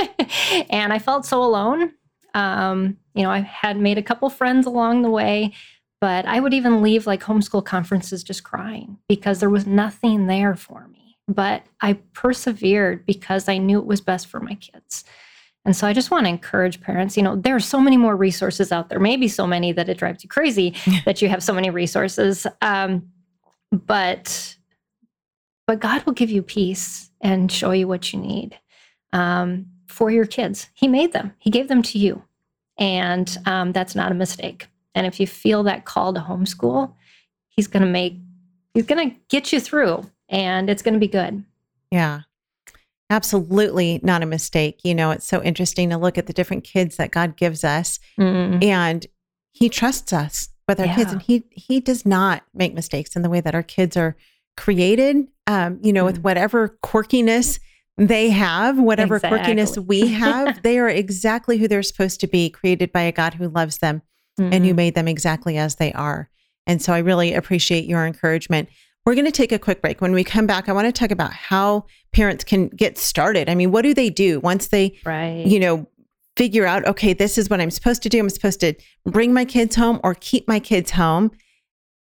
and 0.69 0.93
I 0.93 0.99
felt 0.99 1.25
so 1.25 1.43
alone. 1.43 1.93
Um, 2.33 2.97
you 3.13 3.23
know, 3.23 3.31
I 3.31 3.39
had 3.39 3.77
made 3.77 3.97
a 3.97 4.03
couple 4.03 4.29
friends 4.29 4.67
along 4.67 5.01
the 5.01 5.09
way, 5.09 5.53
but 6.01 6.25
I 6.25 6.39
would 6.39 6.53
even 6.53 6.81
leave 6.81 7.07
like 7.07 7.23
homeschool 7.23 7.65
conferences 7.65 8.23
just 8.23 8.43
crying 8.43 8.97
because 9.07 9.39
there 9.39 9.49
was 9.49 9.65
nothing 9.65 10.27
there 10.27 10.55
for 10.55 10.87
me. 10.89 11.17
But 11.27 11.63
I 11.81 11.93
persevered 12.13 13.05
because 13.05 13.49
I 13.49 13.57
knew 13.57 13.79
it 13.79 13.85
was 13.85 14.01
best 14.01 14.27
for 14.27 14.39
my 14.39 14.55
kids. 14.55 15.05
And 15.63 15.75
so 15.75 15.87
I 15.87 15.93
just 15.93 16.11
want 16.11 16.25
to 16.25 16.29
encourage 16.29 16.79
parents, 16.79 17.17
you 17.17 17.23
know, 17.23 17.35
there 17.35 17.55
are 17.55 17.59
so 17.59 17.79
many 17.79 17.97
more 17.97 18.15
resources 18.15 18.71
out 18.71 18.89
there, 18.89 18.99
maybe 18.99 19.27
so 19.27 19.47
many 19.47 19.71
that 19.71 19.89
it 19.89 19.97
drives 19.97 20.23
you 20.23 20.29
crazy 20.29 20.75
that 21.05 21.23
you 21.23 21.29
have 21.29 21.41
so 21.41 21.53
many 21.53 21.71
resources. 21.71 22.45
Um, 22.61 23.09
but 23.71 24.55
but 25.67 25.79
God 25.79 26.03
will 26.03 26.13
give 26.13 26.29
you 26.29 26.41
peace 26.41 27.09
and 27.21 27.51
show 27.51 27.71
you 27.71 27.87
what 27.87 28.13
you 28.13 28.19
need 28.19 28.57
um, 29.13 29.67
for 29.87 30.11
your 30.11 30.25
kids. 30.25 30.69
He 30.73 30.87
made 30.87 31.13
them, 31.13 31.33
He 31.39 31.49
gave 31.49 31.67
them 31.67 31.81
to 31.83 31.97
you. 31.97 32.23
And 32.77 33.37
um, 33.45 33.71
that's 33.71 33.95
not 33.95 34.11
a 34.11 34.15
mistake. 34.15 34.67
And 34.93 35.07
if 35.07 35.19
you 35.19 35.27
feel 35.27 35.63
that 35.63 35.85
call 35.85 36.13
to 36.13 36.19
homeschool, 36.19 36.93
He's 37.49 37.67
going 37.67 37.83
to 37.83 37.89
make, 37.89 38.17
He's 38.73 38.85
going 38.85 39.09
to 39.09 39.15
get 39.29 39.53
you 39.53 39.59
through 39.59 40.09
and 40.29 40.69
it's 40.69 40.81
going 40.81 40.93
to 40.93 40.99
be 40.99 41.07
good. 41.07 41.43
Yeah. 41.91 42.21
Absolutely 43.09 43.99
not 44.03 44.23
a 44.23 44.25
mistake. 44.25 44.79
You 44.83 44.95
know, 44.95 45.11
it's 45.11 45.27
so 45.27 45.41
interesting 45.43 45.91
to 45.91 45.97
look 45.97 46.17
at 46.17 46.25
the 46.25 46.33
different 46.33 46.63
kids 46.63 46.97
that 46.97 47.11
God 47.11 47.37
gives 47.37 47.63
us 47.63 47.99
mm. 48.19 48.63
and 48.63 49.05
he 49.51 49.69
trusts 49.69 50.11
us 50.11 50.49
with 50.67 50.79
our 50.79 50.87
yeah. 50.87 50.95
kids 50.95 51.11
and 51.11 51.21
he 51.21 51.45
he 51.51 51.79
does 51.79 52.05
not 52.05 52.43
make 52.53 52.73
mistakes 52.73 53.15
in 53.15 53.21
the 53.21 53.29
way 53.29 53.41
that 53.41 53.55
our 53.55 53.63
kids 53.63 53.95
are 53.95 54.17
created, 54.57 55.27
um, 55.47 55.79
you 55.81 55.93
know, 55.93 56.03
mm 56.03 56.07
with 56.07 56.23
whatever 56.23 56.77
quirkiness 56.83 57.59
they 57.97 58.29
have, 58.29 58.77
whatever 58.77 59.15
exactly. 59.15 59.39
quirkiness 59.39 59.85
we 59.85 60.07
have, 60.13 60.61
they 60.63 60.77
are 60.77 60.89
exactly 60.89 61.57
who 61.57 61.67
they're 61.67 61.83
supposed 61.83 62.19
to 62.19 62.27
be, 62.27 62.49
created 62.49 62.91
by 62.91 63.01
a 63.01 63.11
God 63.11 63.35
who 63.35 63.47
loves 63.47 63.77
them 63.79 64.01
mm-hmm. 64.39 64.53
and 64.53 64.63
who 64.63 64.71
mm-hmm. 64.71 64.77
made 64.77 64.95
them 64.95 65.07
exactly 65.07 65.57
as 65.57 65.75
they 65.75 65.93
are. 65.93 66.29
And 66.67 66.81
so 66.81 66.93
I 66.93 66.99
really 66.99 67.33
appreciate 67.33 67.85
your 67.85 68.05
encouragement. 68.05 68.69
We're 69.05 69.13
going 69.15 69.25
to 69.25 69.31
take 69.31 69.51
a 69.51 69.59
quick 69.59 69.81
break. 69.81 70.01
When 70.01 70.13
we 70.13 70.23
come 70.23 70.47
back, 70.47 70.67
I 70.67 70.73
want 70.73 70.87
to 70.87 70.91
talk 70.91 71.11
about 71.11 71.31
how 71.31 71.85
parents 72.11 72.43
can 72.43 72.69
get 72.69 72.97
started. 72.97 73.49
I 73.49 73.55
mean, 73.55 73.71
what 73.71 73.83
do 73.83 73.93
they 73.93 74.09
do 74.09 74.39
once 74.39 74.67
they, 74.67 74.97
right. 75.05 75.45
you 75.45 75.59
know, 75.59 75.87
figure 76.35 76.65
out, 76.65 76.85
okay, 76.87 77.13
this 77.13 77.37
is 77.37 77.49
what 77.49 77.61
I'm 77.61 77.71
supposed 77.71 78.01
to 78.03 78.09
do. 78.09 78.19
I'm 78.19 78.29
supposed 78.29 78.59
to 78.61 78.73
bring 79.05 79.33
my 79.33 79.45
kids 79.45 79.75
home 79.75 79.99
or 80.03 80.15
keep 80.15 80.47
my 80.47 80.59
kids 80.59 80.91
home. 80.91 81.31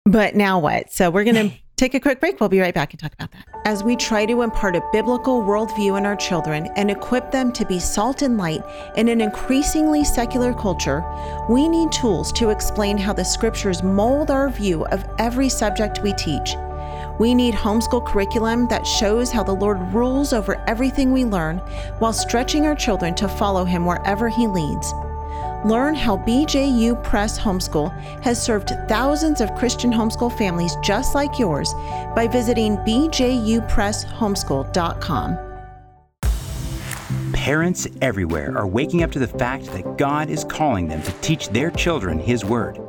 But 0.06 0.36
now 0.36 0.60
what? 0.60 0.92
So 0.92 1.12
we're 1.12 1.26
going 1.26 1.36
to 1.50 1.56
take 1.78 1.94
a 1.94 2.00
quick 2.00 2.20
break. 2.20 2.40
We'll 2.40 2.50
be 2.50 2.60
right 2.60 2.74
back 2.74 2.92
and 2.94 3.00
talk 3.00 3.14
about 3.14 3.32
that. 3.32 3.46
As 3.66 3.84
we 3.84 3.96
try 3.96 4.26
to 4.26 4.42
impart 4.42 4.76
a 4.76 4.82
biblical 4.92 5.42
worldview 5.42 5.98
in 5.98 6.06
our 6.06 6.16
children 6.16 6.70
and 6.76 6.90
equip 6.90 7.32
them 7.32 7.52
to 7.54 7.66
be 7.66 7.80
salt 7.80 8.24
and 8.24 8.38
light 8.38 8.64
in 8.96 9.08
an 9.08 9.22
increasingly 9.22 10.04
secular 10.04 10.54
culture, 10.54 11.04
we 11.50 11.68
need 11.68 11.92
tools 11.92 12.32
to 12.34 12.50
explain 12.50 12.98
how 12.98 13.14
the 13.14 13.24
scriptures 13.24 13.84
mold 13.84 14.32
our 14.32 14.50
view 14.50 14.86
of 14.88 15.06
every 15.20 15.50
subject 15.50 16.02
we 16.02 16.14
teach. 16.14 16.56
We 17.20 17.34
need 17.34 17.54
homeschool 17.54 18.06
curriculum 18.06 18.68
that 18.68 18.86
shows 18.86 19.32
how 19.32 19.44
the 19.44 19.56
Lord 19.56 19.80
rules 19.94 20.34
over 20.34 20.64
everything 20.68 21.12
we 21.12 21.26
learn 21.26 21.58
while 22.00 22.14
stretching 22.14 22.66
our 22.66 22.76
children 22.76 23.16
to 23.16 23.28
follow 23.28 23.66
Him 23.66 23.86
wherever 23.86 24.30
He 24.30 24.48
leads. 24.48 24.94
Learn 25.66 25.96
how 25.96 26.18
BJU 26.18 27.04
Press 27.04 27.40
Homeschool 27.40 27.92
has 28.22 28.44
served 28.44 28.70
thousands 28.88 29.42
of 29.42 29.56
Christian 29.56 29.92
homeschool 29.92 30.38
families 30.38 30.78
just 30.84 31.16
like 31.16 31.40
yours 31.40 31.74
by 32.16 32.28
visiting 32.28 32.78
bjupresshomeschool.com. 32.78 35.38
Parents 37.34 37.88
everywhere 38.02 38.58
are 38.58 38.68
waking 38.68 39.04
up 39.04 39.12
to 39.12 39.20
the 39.20 39.28
fact 39.28 39.66
that 39.68 39.98
God 39.98 40.30
is 40.30 40.44
calling 40.44 40.88
them 40.88 41.02
to 41.02 41.12
teach 41.22 41.50
their 41.50 41.72
children 41.72 42.20
His 42.20 42.46
Word. 42.46 42.80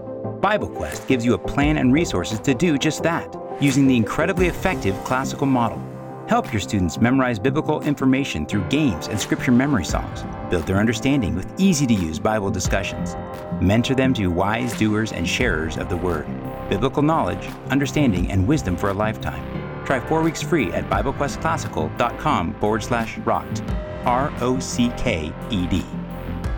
Bible 0.40 0.68
Quest 0.68 1.08
gives 1.08 1.24
you 1.24 1.34
a 1.34 1.38
plan 1.38 1.78
and 1.78 1.92
resources 1.92 2.38
to 2.40 2.54
do 2.54 2.76
just 2.76 3.02
that 3.02 3.34
using 3.60 3.86
the 3.86 3.96
incredibly 3.96 4.46
effective 4.46 4.94
classical 5.04 5.46
model. 5.46 5.82
Help 6.28 6.52
your 6.52 6.60
students 6.60 7.00
memorize 7.00 7.38
biblical 7.38 7.80
information 7.80 8.44
through 8.44 8.68
games 8.68 9.08
and 9.08 9.18
scripture 9.18 9.50
memory 9.50 9.86
songs. 9.86 10.24
Build 10.50 10.66
their 10.66 10.76
understanding 10.76 11.34
with 11.34 11.50
easy 11.58 11.86
to 11.86 11.94
use 11.94 12.18
Bible 12.18 12.50
discussions. 12.50 13.16
Mentor 13.62 13.94
them 13.94 14.12
to 14.12 14.26
wise 14.26 14.76
doers 14.78 15.12
and 15.12 15.26
sharers 15.26 15.78
of 15.78 15.88
the 15.88 15.96
Word. 15.96 16.26
Biblical 16.68 17.02
knowledge, 17.02 17.48
understanding, 17.70 18.30
and 18.30 18.46
wisdom 18.46 18.76
for 18.76 18.90
a 18.90 18.92
lifetime. 18.92 19.42
Try 19.86 20.00
four 20.00 20.20
weeks 20.20 20.42
free 20.42 20.70
at 20.72 20.84
BibleQuestClassical.com 20.90 22.54
forward 22.60 22.82
slash 22.82 23.16
rocked. 23.20 23.62
R 24.04 24.30
O 24.42 24.58
C 24.58 24.92
K 24.98 25.32
E 25.48 25.66
D. 25.66 25.82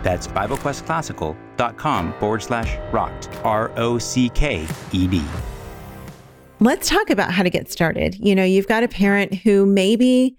That's 0.03 0.27
BibleQuestClassical.com 0.27 2.13
forward 2.19 2.43
slash 2.43 2.77
rocked. 2.91 3.29
R 3.45 3.71
O 3.77 3.97
C 3.97 4.27
K 4.27 4.67
E 4.91 5.07
D. 5.07 5.23
Let's 6.61 6.87
talk 6.87 7.09
about 7.09 7.31
how 7.31 7.41
to 7.41 7.49
get 7.49 7.71
started. 7.71 8.15
You 8.19 8.35
know, 8.35 8.43
you've 8.43 8.67
got 8.67 8.83
a 8.83 8.87
parent 8.87 9.33
who 9.33 9.65
maybe 9.65 10.37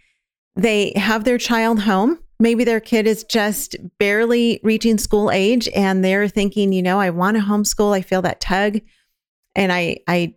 they 0.54 0.92
have 0.94 1.24
their 1.24 1.36
child 1.36 1.80
home. 1.80 2.18
Maybe 2.38 2.62
their 2.62 2.78
kid 2.78 3.08
is 3.08 3.24
just 3.24 3.76
barely 3.98 4.60
reaching 4.62 4.98
school 4.98 5.32
age 5.32 5.68
and 5.74 6.04
they're 6.04 6.28
thinking, 6.28 6.72
you 6.72 6.80
know, 6.80 7.00
I 7.00 7.10
want 7.10 7.36
to 7.36 7.42
homeschool. 7.42 7.92
I 7.92 8.02
feel 8.02 8.22
that 8.22 8.40
tug. 8.40 8.80
And 9.56 9.72
I 9.72 9.98
I 10.06 10.34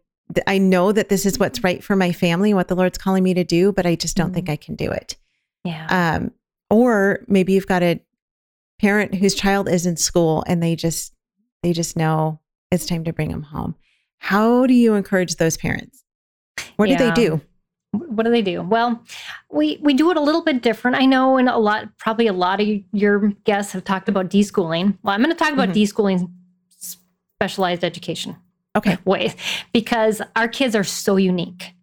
I 0.48 0.58
know 0.58 0.92
that 0.92 1.10
this 1.10 1.24
is 1.24 1.38
what's 1.38 1.64
right 1.64 1.84
for 1.84 1.96
my 1.96 2.12
family, 2.12 2.54
what 2.54 2.68
the 2.68 2.76
Lord's 2.76 2.98
calling 2.98 3.24
me 3.24 3.36
to 3.36 3.44
do, 3.44 3.72
but 3.72 3.86
I 3.86 3.96
just 3.96 4.18
don't 4.18 4.28
mm-hmm. 4.28 4.36
think 4.36 4.50
I 4.50 4.56
can 4.56 4.76
do 4.76 4.90
it. 4.90 5.16
Yeah. 5.64 6.16
Um, 6.16 6.32
or 6.72 7.20
maybe 7.28 7.54
you've 7.54 7.68
got 7.68 7.84
a 7.84 8.00
parent 8.80 9.14
whose 9.16 9.36
child 9.36 9.70
is 9.70 9.86
in 9.86 9.98
school 9.98 10.44
and 10.48 10.64
they 10.64 10.76
just 10.76 11.14
they 11.62 11.74
just 11.74 11.96
know 11.96 12.40
it's 12.72 12.88
time 12.88 13.04
to 13.04 13.14
bring 13.14 13.30
them 13.30 13.44
home. 13.44 13.76
How 14.20 14.66
do 14.66 14.74
you 14.74 14.96
encourage 14.96 15.36
those 15.36 15.58
parents? 15.58 16.04
What 16.78 16.90
yeah. 16.90 16.98
do 16.98 17.06
they 17.06 17.12
do? 17.12 17.42
What 17.92 18.24
do 18.24 18.32
they 18.32 18.42
do? 18.42 18.62
Well, 18.62 19.04
we 19.50 19.78
we 19.82 19.94
do 19.94 20.12
it 20.12 20.18
a 20.18 20.22
little 20.22 20.44
bit 20.44 20.62
different. 20.62 20.98
I 20.98 21.06
know, 21.06 21.38
and 21.38 21.48
a 21.48 21.58
lot, 21.58 21.98
probably 21.98 22.28
a 22.28 22.34
lot 22.34 22.60
of 22.60 22.68
your 22.92 23.30
guests 23.46 23.72
have 23.74 23.84
talked 23.84 24.10
about 24.10 24.30
deschooling. 24.30 24.98
Well, 25.04 25.14
I'm 25.14 25.22
going 25.22 25.34
to 25.34 25.38
talk 25.38 25.54
about 25.54 25.70
mm-hmm. 25.70 26.02
deschooling 26.02 26.32
specialized 26.80 27.84
education. 27.84 28.36
Okay. 28.76 28.98
Ways 29.06 29.36
because 29.74 30.22
our 30.36 30.48
kids 30.48 30.76
are 30.76 30.84
so 30.84 31.16
unique, 31.16 31.74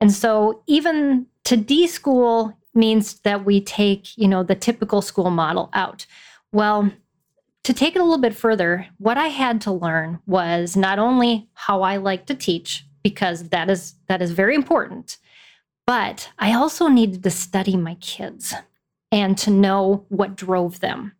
and 0.00 0.12
so 0.12 0.62
even 0.66 1.26
to 1.44 1.56
deschool 1.56 2.56
means 2.74 3.20
that 3.20 3.44
we 3.44 3.60
take 3.60 4.16
you 4.18 4.26
know 4.26 4.42
the 4.42 4.54
typical 4.54 5.02
school 5.02 5.30
model 5.30 5.70
out. 5.72 6.06
Well, 6.52 6.90
to 7.64 7.72
take 7.72 7.94
it 7.94 8.00
a 8.00 8.04
little 8.04 8.18
bit 8.18 8.34
further, 8.34 8.86
what 8.98 9.18
I 9.18 9.28
had 9.28 9.60
to 9.62 9.72
learn 9.72 10.20
was 10.26 10.76
not 10.76 10.98
only 10.98 11.48
how 11.54 11.82
I 11.82 11.96
like 11.96 12.26
to 12.26 12.34
teach, 12.34 12.84
because 13.02 13.48
that 13.48 13.70
is 13.70 13.94
that 14.08 14.22
is 14.22 14.32
very 14.32 14.54
important, 14.54 15.18
but 15.86 16.30
I 16.38 16.52
also 16.54 16.88
needed 16.88 17.22
to 17.22 17.30
study 17.30 17.76
my 17.76 17.94
kids 17.96 18.54
and 19.12 19.36
to 19.38 19.50
know 19.50 20.04
what 20.08 20.36
drove 20.36 20.80
them. 20.80 21.12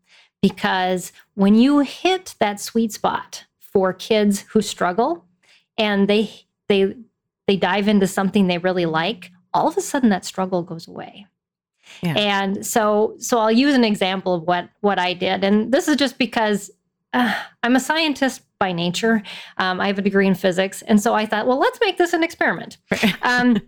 Because 0.42 1.12
when 1.34 1.54
you 1.54 1.80
hit 1.80 2.34
that 2.38 2.60
sweet 2.60 2.92
spot 2.92 3.44
for 3.58 3.92
kids 3.92 4.42
who 4.50 4.62
struggle 4.62 5.24
and 5.76 6.08
they 6.08 6.30
they 6.68 6.94
they 7.46 7.56
dive 7.56 7.88
into 7.88 8.06
something 8.06 8.46
they 8.46 8.58
really 8.58 8.86
like, 8.86 9.30
all 9.52 9.68
of 9.68 9.76
a 9.76 9.80
sudden 9.80 10.08
that 10.10 10.24
struggle 10.24 10.62
goes 10.62 10.86
away. 10.86 11.26
Yeah. 12.02 12.14
And 12.16 12.64
so 12.64 13.14
so 13.18 13.38
I'll 13.38 13.52
use 13.52 13.74
an 13.74 13.84
example 13.84 14.34
of 14.34 14.42
what 14.42 14.68
what 14.80 14.98
I 14.98 15.14
did, 15.14 15.44
and 15.44 15.72
this 15.72 15.88
is 15.88 15.96
just 15.96 16.18
because 16.18 16.70
uh, 17.12 17.34
I'm 17.62 17.76
a 17.76 17.80
scientist 17.80 18.42
by 18.58 18.72
nature. 18.72 19.22
Um, 19.56 19.80
I 19.80 19.86
have 19.86 19.98
a 19.98 20.02
degree 20.02 20.26
in 20.26 20.34
physics, 20.34 20.82
and 20.82 21.00
so 21.00 21.14
I 21.14 21.26
thought, 21.26 21.46
well, 21.46 21.58
let's 21.58 21.78
make 21.80 21.98
this 21.98 22.12
an 22.12 22.22
experiment. 22.22 22.78
Um, 23.22 23.60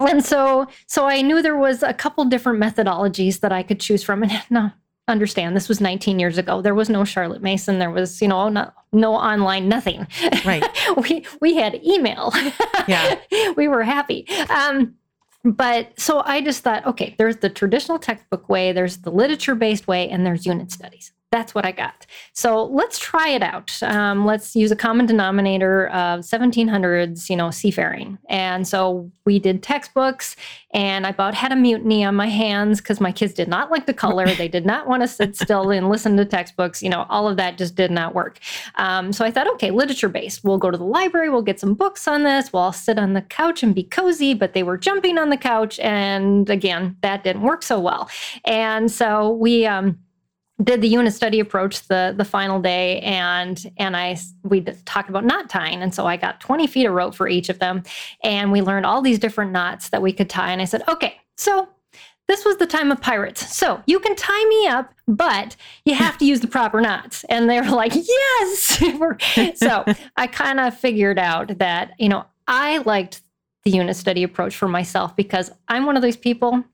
and 0.00 0.24
so 0.24 0.66
so 0.86 1.06
I 1.06 1.22
knew 1.22 1.42
there 1.42 1.56
was 1.56 1.82
a 1.82 1.92
couple 1.92 2.24
different 2.24 2.62
methodologies 2.62 3.40
that 3.40 3.52
I 3.52 3.62
could 3.62 3.80
choose 3.80 4.02
from, 4.02 4.22
and 4.22 4.32
no, 4.50 4.70
understand 5.08 5.56
this 5.56 5.68
was 5.68 5.80
19 5.80 6.18
years 6.18 6.38
ago. 6.38 6.62
There 6.62 6.74
was 6.74 6.88
no 6.88 7.04
charlotte 7.04 7.42
mason. 7.42 7.78
There 7.78 7.90
was 7.90 8.22
you 8.22 8.28
know 8.28 8.48
no, 8.48 8.70
no 8.92 9.14
online 9.14 9.68
nothing. 9.68 10.06
Right. 10.44 10.64
We 10.96 11.26
we 11.40 11.54
had 11.54 11.82
email. 11.84 12.32
Yeah. 12.86 13.18
We 13.56 13.68
were 13.68 13.82
happy. 13.82 14.26
Um, 14.48 14.94
but 15.52 15.98
so 15.98 16.22
I 16.24 16.40
just 16.40 16.62
thought, 16.62 16.86
okay, 16.86 17.14
there's 17.18 17.38
the 17.38 17.48
traditional 17.48 17.98
textbook 17.98 18.48
way, 18.48 18.72
there's 18.72 18.98
the 18.98 19.10
literature 19.10 19.54
based 19.54 19.86
way, 19.86 20.08
and 20.08 20.24
there's 20.24 20.46
unit 20.46 20.70
studies. 20.70 21.12
That's 21.30 21.54
what 21.54 21.66
I 21.66 21.72
got. 21.72 22.06
So 22.32 22.64
let's 22.64 22.98
try 22.98 23.28
it 23.28 23.42
out. 23.42 23.82
Um, 23.82 24.24
let's 24.24 24.56
use 24.56 24.70
a 24.70 24.76
common 24.76 25.04
denominator 25.04 25.88
of 25.88 26.20
1700s, 26.20 27.28
you 27.28 27.36
know, 27.36 27.50
seafaring. 27.50 28.16
And 28.30 28.66
so 28.66 29.10
we 29.26 29.38
did 29.38 29.62
textbooks, 29.62 30.36
and 30.72 31.06
I 31.06 31.10
about 31.10 31.34
had 31.34 31.52
a 31.52 31.56
mutiny 31.56 32.02
on 32.02 32.14
my 32.14 32.28
hands 32.28 32.80
because 32.80 32.98
my 32.98 33.12
kids 33.12 33.34
did 33.34 33.46
not 33.46 33.70
like 33.70 33.84
the 33.84 33.92
color. 33.92 34.26
they 34.34 34.48
did 34.48 34.64
not 34.64 34.88
want 34.88 35.02
to 35.02 35.08
sit 35.08 35.36
still 35.36 35.70
and 35.70 35.90
listen 35.90 36.16
to 36.16 36.24
textbooks. 36.24 36.82
You 36.82 36.88
know, 36.88 37.04
all 37.10 37.28
of 37.28 37.36
that 37.36 37.58
just 37.58 37.74
did 37.74 37.90
not 37.90 38.14
work. 38.14 38.38
Um, 38.76 39.12
so 39.12 39.22
I 39.22 39.30
thought, 39.30 39.48
okay, 39.54 39.70
literature 39.70 40.08
based. 40.08 40.44
We'll 40.44 40.56
go 40.56 40.70
to 40.70 40.78
the 40.78 40.84
library. 40.84 41.28
We'll 41.28 41.42
get 41.42 41.60
some 41.60 41.74
books 41.74 42.08
on 42.08 42.22
this. 42.22 42.54
We'll 42.54 42.62
all 42.62 42.72
sit 42.72 42.98
on 42.98 43.12
the 43.12 43.22
couch 43.22 43.62
and 43.62 43.74
be 43.74 43.82
cozy. 43.82 44.32
But 44.32 44.54
they 44.54 44.62
were 44.62 44.78
jumping 44.78 45.18
on 45.18 45.28
the 45.28 45.36
couch, 45.36 45.78
and 45.80 46.48
again, 46.48 46.96
that 47.02 47.22
didn't 47.22 47.42
work 47.42 47.62
so 47.62 47.78
well. 47.78 48.08
And 48.46 48.90
so 48.90 49.30
we. 49.32 49.66
Um, 49.66 49.98
did 50.62 50.80
the 50.80 50.88
unit 50.88 51.12
study 51.12 51.40
approach 51.40 51.86
the 51.88 52.14
the 52.16 52.24
final 52.24 52.60
day 52.60 53.00
and 53.00 53.70
and 53.76 53.96
i 53.96 54.16
we 54.42 54.60
talked 54.84 55.08
about 55.08 55.24
knot 55.24 55.48
tying 55.48 55.82
and 55.82 55.94
so 55.94 56.06
i 56.06 56.16
got 56.16 56.40
20 56.40 56.66
feet 56.66 56.86
of 56.86 56.92
rope 56.92 57.14
for 57.14 57.28
each 57.28 57.48
of 57.48 57.58
them 57.58 57.82
and 58.24 58.50
we 58.50 58.60
learned 58.60 58.84
all 58.84 59.00
these 59.00 59.18
different 59.18 59.52
knots 59.52 59.90
that 59.90 60.02
we 60.02 60.12
could 60.12 60.28
tie 60.28 60.52
and 60.52 60.60
i 60.60 60.64
said 60.64 60.82
okay 60.88 61.16
so 61.36 61.68
this 62.26 62.44
was 62.44 62.58
the 62.58 62.66
time 62.66 62.92
of 62.92 63.00
pirates. 63.00 63.56
So 63.56 63.82
you 63.86 63.98
can 64.00 64.14
tie 64.14 64.44
me 64.50 64.66
up 64.66 64.92
but 65.06 65.56
you 65.86 65.94
have 65.94 66.18
to 66.18 66.26
use 66.26 66.40
the 66.40 66.46
proper 66.46 66.78
knots. 66.78 67.24
And 67.30 67.48
they 67.48 67.58
were 67.58 67.70
like 67.70 67.94
yes! 67.94 68.82
So 69.58 69.84
i 70.18 70.26
kind 70.26 70.60
of 70.60 70.76
figured 70.76 71.18
out 71.18 71.56
that 71.58 71.92
you 71.98 72.10
know 72.10 72.26
i 72.46 72.78
liked 72.78 73.22
the 73.64 73.70
unit 73.70 73.96
study 73.96 74.22
approach 74.22 74.54
for 74.56 74.68
myself 74.68 75.16
because 75.16 75.50
i'm 75.68 75.86
one 75.86 75.96
of 75.96 76.02
those 76.02 76.18
people 76.18 76.64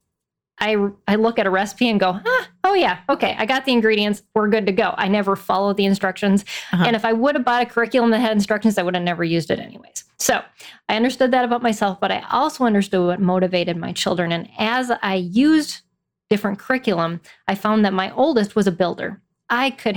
I 0.59 0.77
I 1.09 1.17
look 1.17 1.39
at 1.39 1.47
a 1.47 1.51
recipe 1.51 1.89
and 1.89 1.99
go, 1.99 2.21
ah, 2.25 2.49
oh 2.75 2.77
yeah, 2.77 2.99
okay, 3.09 3.37
I 3.39 3.47
got 3.47 3.65
the 3.65 3.73
ingredients, 3.73 4.25
we're 4.35 4.49
good 4.49 4.67
to 4.67 4.73
go. 4.73 4.95
I 4.97 5.07
never 5.07 5.37
followed 5.37 5.77
the 5.77 5.85
instructions, 5.85 6.45
uh-huh. 6.73 6.83
and 6.85 6.97
if 6.97 7.05
I 7.05 7.13
would 7.13 7.37
have 7.37 7.45
bought 7.45 7.63
a 7.63 7.67
curriculum 7.67 8.11
that 8.11 8.19
had 8.19 8.33
instructions, 8.33 8.79
I 8.79 8.83
would 8.83 8.97
have 8.97 9.05
never 9.05 9.23
used 9.23 9.49
it 9.53 9.61
anyways. 9.61 10.03
So 10.19 10.43
I 10.89 10.97
understood 10.97 11.31
that 11.31 11.45
about 11.45 11.63
myself, 11.63 12.01
but 12.01 12.11
I 12.11 12.25
also 12.33 12.65
understood 12.65 13.07
what 13.07 13.21
motivated 13.21 13.77
my 13.77 13.93
children. 13.93 14.33
And 14.33 14.49
as 14.59 14.91
I 15.03 15.15
used 15.15 15.83
different 16.31 16.59
curriculum, 16.59 17.21
I 17.47 17.55
found 17.55 17.85
that 17.85 17.93
my 17.93 18.11
oldest 18.13 18.57
was 18.57 18.67
a 18.67 18.73
builder. 18.73 19.23
I 19.49 19.71
could 19.71 19.97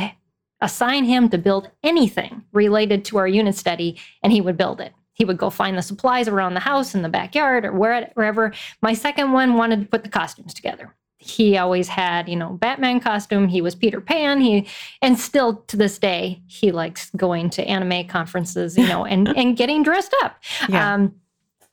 assign 0.62 1.06
him 1.06 1.30
to 1.30 1.38
build 1.40 1.72
anything 1.82 2.44
related 2.52 3.06
to 3.06 3.18
our 3.18 3.28
unit 3.28 3.56
study, 3.56 4.00
and 4.22 4.32
he 4.32 4.42
would 4.42 4.58
build 4.58 4.82
it 4.82 4.94
he 5.18 5.26
would 5.26 5.38
go 5.40 5.50
find 5.50 5.76
the 5.76 5.82
supplies 5.82 6.28
around 6.28 6.54
the 6.54 6.60
house 6.60 6.94
in 6.94 7.02
the 7.02 7.10
backyard 7.10 7.66
or 7.66 7.72
wherever. 7.74 8.54
My 8.84 8.94
second 8.94 9.32
one 9.32 9.56
wanted 9.56 9.82
to 9.82 9.88
put 9.88 10.04
the 10.04 10.10
costumes 10.10 10.54
together. 10.54 10.94
He 11.20 11.58
always 11.58 11.88
had, 11.88 12.30
you 12.30 12.36
know, 12.36 12.54
Batman 12.54 13.00
costume. 13.00 13.48
He 13.48 13.62
was 13.62 13.74
Peter 13.76 14.00
Pan. 14.00 14.40
He 14.40 14.68
and 15.02 15.20
still 15.20 15.58
to 15.68 15.76
this 15.76 15.98
day 15.98 16.42
he 16.48 16.72
likes 16.72 17.10
going 17.16 17.50
to 17.52 17.68
anime 17.68 18.08
conferences, 18.08 18.78
you 18.78 18.88
know, 18.88 19.06
and 19.06 19.28
and 19.30 19.58
getting 19.58 19.84
dressed 19.84 20.16
up. 20.24 20.38
Yeah. 20.70 20.94
Um, 20.94 21.16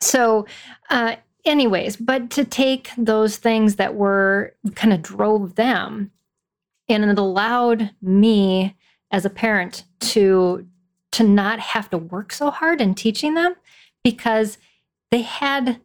so, 0.01 0.47
uh, 0.91 1.17
anyways, 1.45 1.97
but 1.97 2.31
to 2.31 2.45
take 2.45 2.91
those 2.99 3.37
things 3.37 3.77
that 3.77 3.95
were 3.95 4.55
kind 4.75 4.93
of 4.93 5.03
drove 5.03 5.55
them 5.55 6.11
and 6.89 7.05
it 7.05 7.19
allowed 7.19 7.91
me 8.03 8.77
as 9.11 9.25
a 9.25 9.31
parent 9.31 9.85
to 10.01 10.67
to 11.13 11.23
not 11.23 11.61
have 11.61 11.89
to 11.91 11.99
work 11.99 12.33
so 12.33 12.51
hard 12.51 12.81
in 12.81 12.95
teaching 12.95 13.35
them 13.35 13.55
because 14.03 14.59
they 15.11 15.23
had 15.23 15.81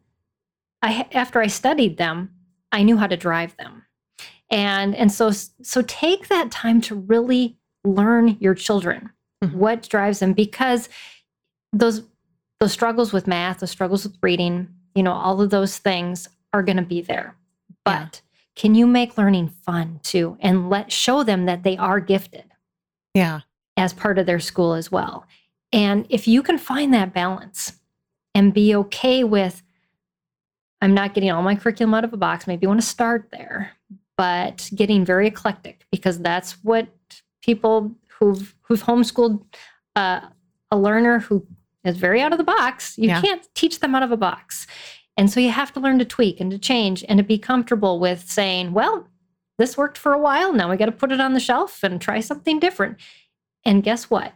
I 0.81 1.07
after 1.13 1.41
I 1.41 1.47
studied 1.47 1.97
them, 1.97 2.31
I 2.71 2.83
knew 2.83 2.97
how 2.97 3.07
to 3.07 3.17
drive 3.17 3.55
them. 3.57 3.85
And 4.49 4.95
and 4.95 5.11
so 5.11 5.31
so 5.31 5.81
take 5.83 6.27
that 6.27 6.51
time 6.51 6.81
to 6.81 6.95
really 6.95 7.57
learn 7.83 8.37
your 8.39 8.55
children. 8.55 9.11
Mm-hmm. 9.43 9.57
What 9.57 9.87
drives 9.87 10.19
them 10.19 10.33
because 10.33 10.89
those 11.71 12.03
those 12.59 12.73
struggles 12.73 13.13
with 13.13 13.27
math, 13.27 13.59
the 13.59 13.67
struggles 13.67 14.03
with 14.03 14.17
reading, 14.21 14.67
you 14.95 15.03
know, 15.03 15.13
all 15.13 15.39
of 15.39 15.49
those 15.49 15.77
things 15.77 16.27
are 16.51 16.63
going 16.63 16.77
to 16.77 16.83
be 16.83 17.01
there. 17.01 17.35
But 17.85 18.21
yeah. 18.21 18.61
can 18.61 18.75
you 18.75 18.85
make 18.85 19.17
learning 19.17 19.49
fun 19.49 19.99
too 20.03 20.37
and 20.41 20.69
let 20.69 20.91
show 20.91 21.23
them 21.23 21.45
that 21.45 21.63
they 21.63 21.77
are 21.77 21.99
gifted? 21.99 22.45
Yeah. 23.13 23.41
As 23.77 23.93
part 23.93 24.19
of 24.19 24.25
their 24.25 24.39
school 24.39 24.73
as 24.73 24.91
well. 24.91 25.25
And 25.71 26.05
if 26.09 26.27
you 26.27 26.43
can 26.43 26.57
find 26.57 26.93
that 26.93 27.13
balance 27.13 27.73
and 28.35 28.53
be 28.53 28.75
okay 28.75 29.23
with 29.23 29.63
I'm 30.81 30.93
not 30.93 31.13
getting 31.13 31.31
all 31.31 31.41
my 31.41 31.55
curriculum 31.55 31.93
out 31.93 32.03
of 32.03 32.13
a 32.13 32.17
box, 32.17 32.47
maybe 32.47 32.63
you 32.63 32.69
want 32.69 32.81
to 32.81 32.87
start 32.87 33.29
there, 33.31 33.71
but 34.17 34.69
getting 34.75 35.03
very 35.03 35.27
eclectic 35.27 35.85
because 35.91 36.19
that's 36.19 36.53
what 36.63 36.87
people 37.41 37.95
who've 38.07 38.55
who've 38.61 38.83
homeschooled 38.83 39.43
uh, 39.95 40.21
a 40.71 40.77
learner 40.77 41.19
who 41.19 41.45
is 41.83 41.97
very 41.97 42.21
out 42.21 42.31
of 42.31 42.37
the 42.37 42.43
box. 42.43 42.97
You 42.97 43.09
yeah. 43.09 43.21
can't 43.21 43.47
teach 43.55 43.79
them 43.79 43.95
out 43.95 44.03
of 44.03 44.11
a 44.11 44.17
box. 44.17 44.67
And 45.17 45.29
so 45.29 45.39
you 45.39 45.49
have 45.49 45.73
to 45.73 45.79
learn 45.79 45.99
to 45.99 46.05
tweak 46.05 46.39
and 46.39 46.51
to 46.51 46.57
change 46.57 47.03
and 47.09 47.17
to 47.17 47.23
be 47.23 47.37
comfortable 47.37 47.99
with 47.99 48.29
saying, 48.29 48.73
well, 48.73 49.07
this 49.57 49.77
worked 49.77 49.97
for 49.97 50.13
a 50.13 50.19
while. 50.19 50.53
Now 50.53 50.69
we 50.69 50.77
got 50.77 50.85
to 50.85 50.91
put 50.93 51.11
it 51.11 51.19
on 51.19 51.33
the 51.33 51.39
shelf 51.39 51.83
and 51.83 51.99
try 51.99 52.21
something 52.21 52.59
different. 52.59 52.97
And 53.65 53.83
guess 53.83 54.09
what? 54.09 54.33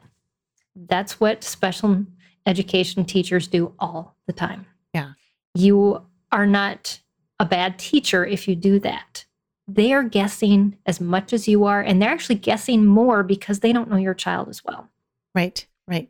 That's 0.76 1.20
what 1.20 1.44
special 1.44 2.06
education 2.46 3.06
teachers 3.06 3.48
do 3.48 3.74
all 3.80 4.18
the 4.28 4.34
time. 4.34 4.66
Yeah. 4.94 5.14
You 5.56 6.06
are 6.34 6.48
not 6.48 7.00
a 7.40 7.46
bad 7.46 7.80
teacher 7.80 8.26
if 8.26 8.48
you 8.48 8.56
do 8.56 8.80
that. 8.80 9.26
They 9.68 9.94
are 9.94 10.04
guessing 10.04 10.78
as 10.86 11.00
much 11.00 11.32
as 11.32 11.48
you 11.48 11.64
are, 11.64 11.82
and 11.82 12.02
they're 12.02 12.10
actually 12.10 12.36
guessing 12.36 12.86
more 12.86 13.24
because 13.24 13.60
they 13.60 13.72
don't 13.72 13.90
know 13.90 13.98
your 13.98 14.14
child 14.14 14.50
as 14.50 14.64
well. 14.66 14.90
Right, 15.34 15.66
right. 15.88 16.10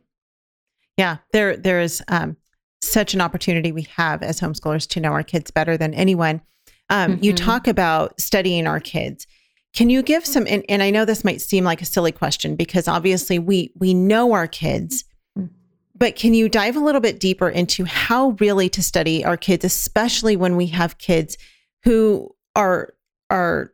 Yeah, 0.96 1.18
there 1.32 1.56
there 1.56 1.80
is 1.80 2.02
um, 2.08 2.36
such 2.82 3.14
an 3.14 3.20
opportunity 3.20 3.70
we 3.70 3.86
have 3.96 4.22
as 4.22 4.40
homeschoolers 4.40 4.88
to 4.88 5.00
know 5.00 5.10
our 5.12 5.22
kids 5.22 5.50
better 5.50 5.76
than 5.76 5.94
anyone. 5.94 6.40
Um, 6.90 7.12
mm-hmm. 7.12 7.24
You 7.24 7.32
talk 7.32 7.66
about 7.66 8.20
studying 8.20 8.66
our 8.66 8.80
kids. 8.80 9.26
Can 9.72 9.90
you 9.90 10.02
give 10.02 10.24
some? 10.26 10.46
And, 10.48 10.64
and 10.68 10.82
I 10.82 10.90
know 10.90 11.04
this 11.04 11.24
might 11.24 11.40
seem 11.40 11.64
like 11.64 11.82
a 11.82 11.86
silly 11.86 12.12
question 12.12 12.56
because 12.56 12.88
obviously 12.88 13.38
we 13.38 13.72
we 13.76 13.94
know 13.94 14.32
our 14.32 14.46
kids. 14.46 15.04
But 15.94 16.16
can 16.16 16.34
you 16.34 16.48
dive 16.48 16.76
a 16.76 16.80
little 16.80 17.00
bit 17.00 17.20
deeper 17.20 17.48
into 17.48 17.84
how 17.84 18.30
really 18.40 18.68
to 18.70 18.82
study 18.82 19.24
our 19.24 19.36
kids, 19.36 19.64
especially 19.64 20.36
when 20.36 20.56
we 20.56 20.66
have 20.66 20.98
kids 20.98 21.36
who 21.84 22.34
are 22.56 22.94
are 23.30 23.72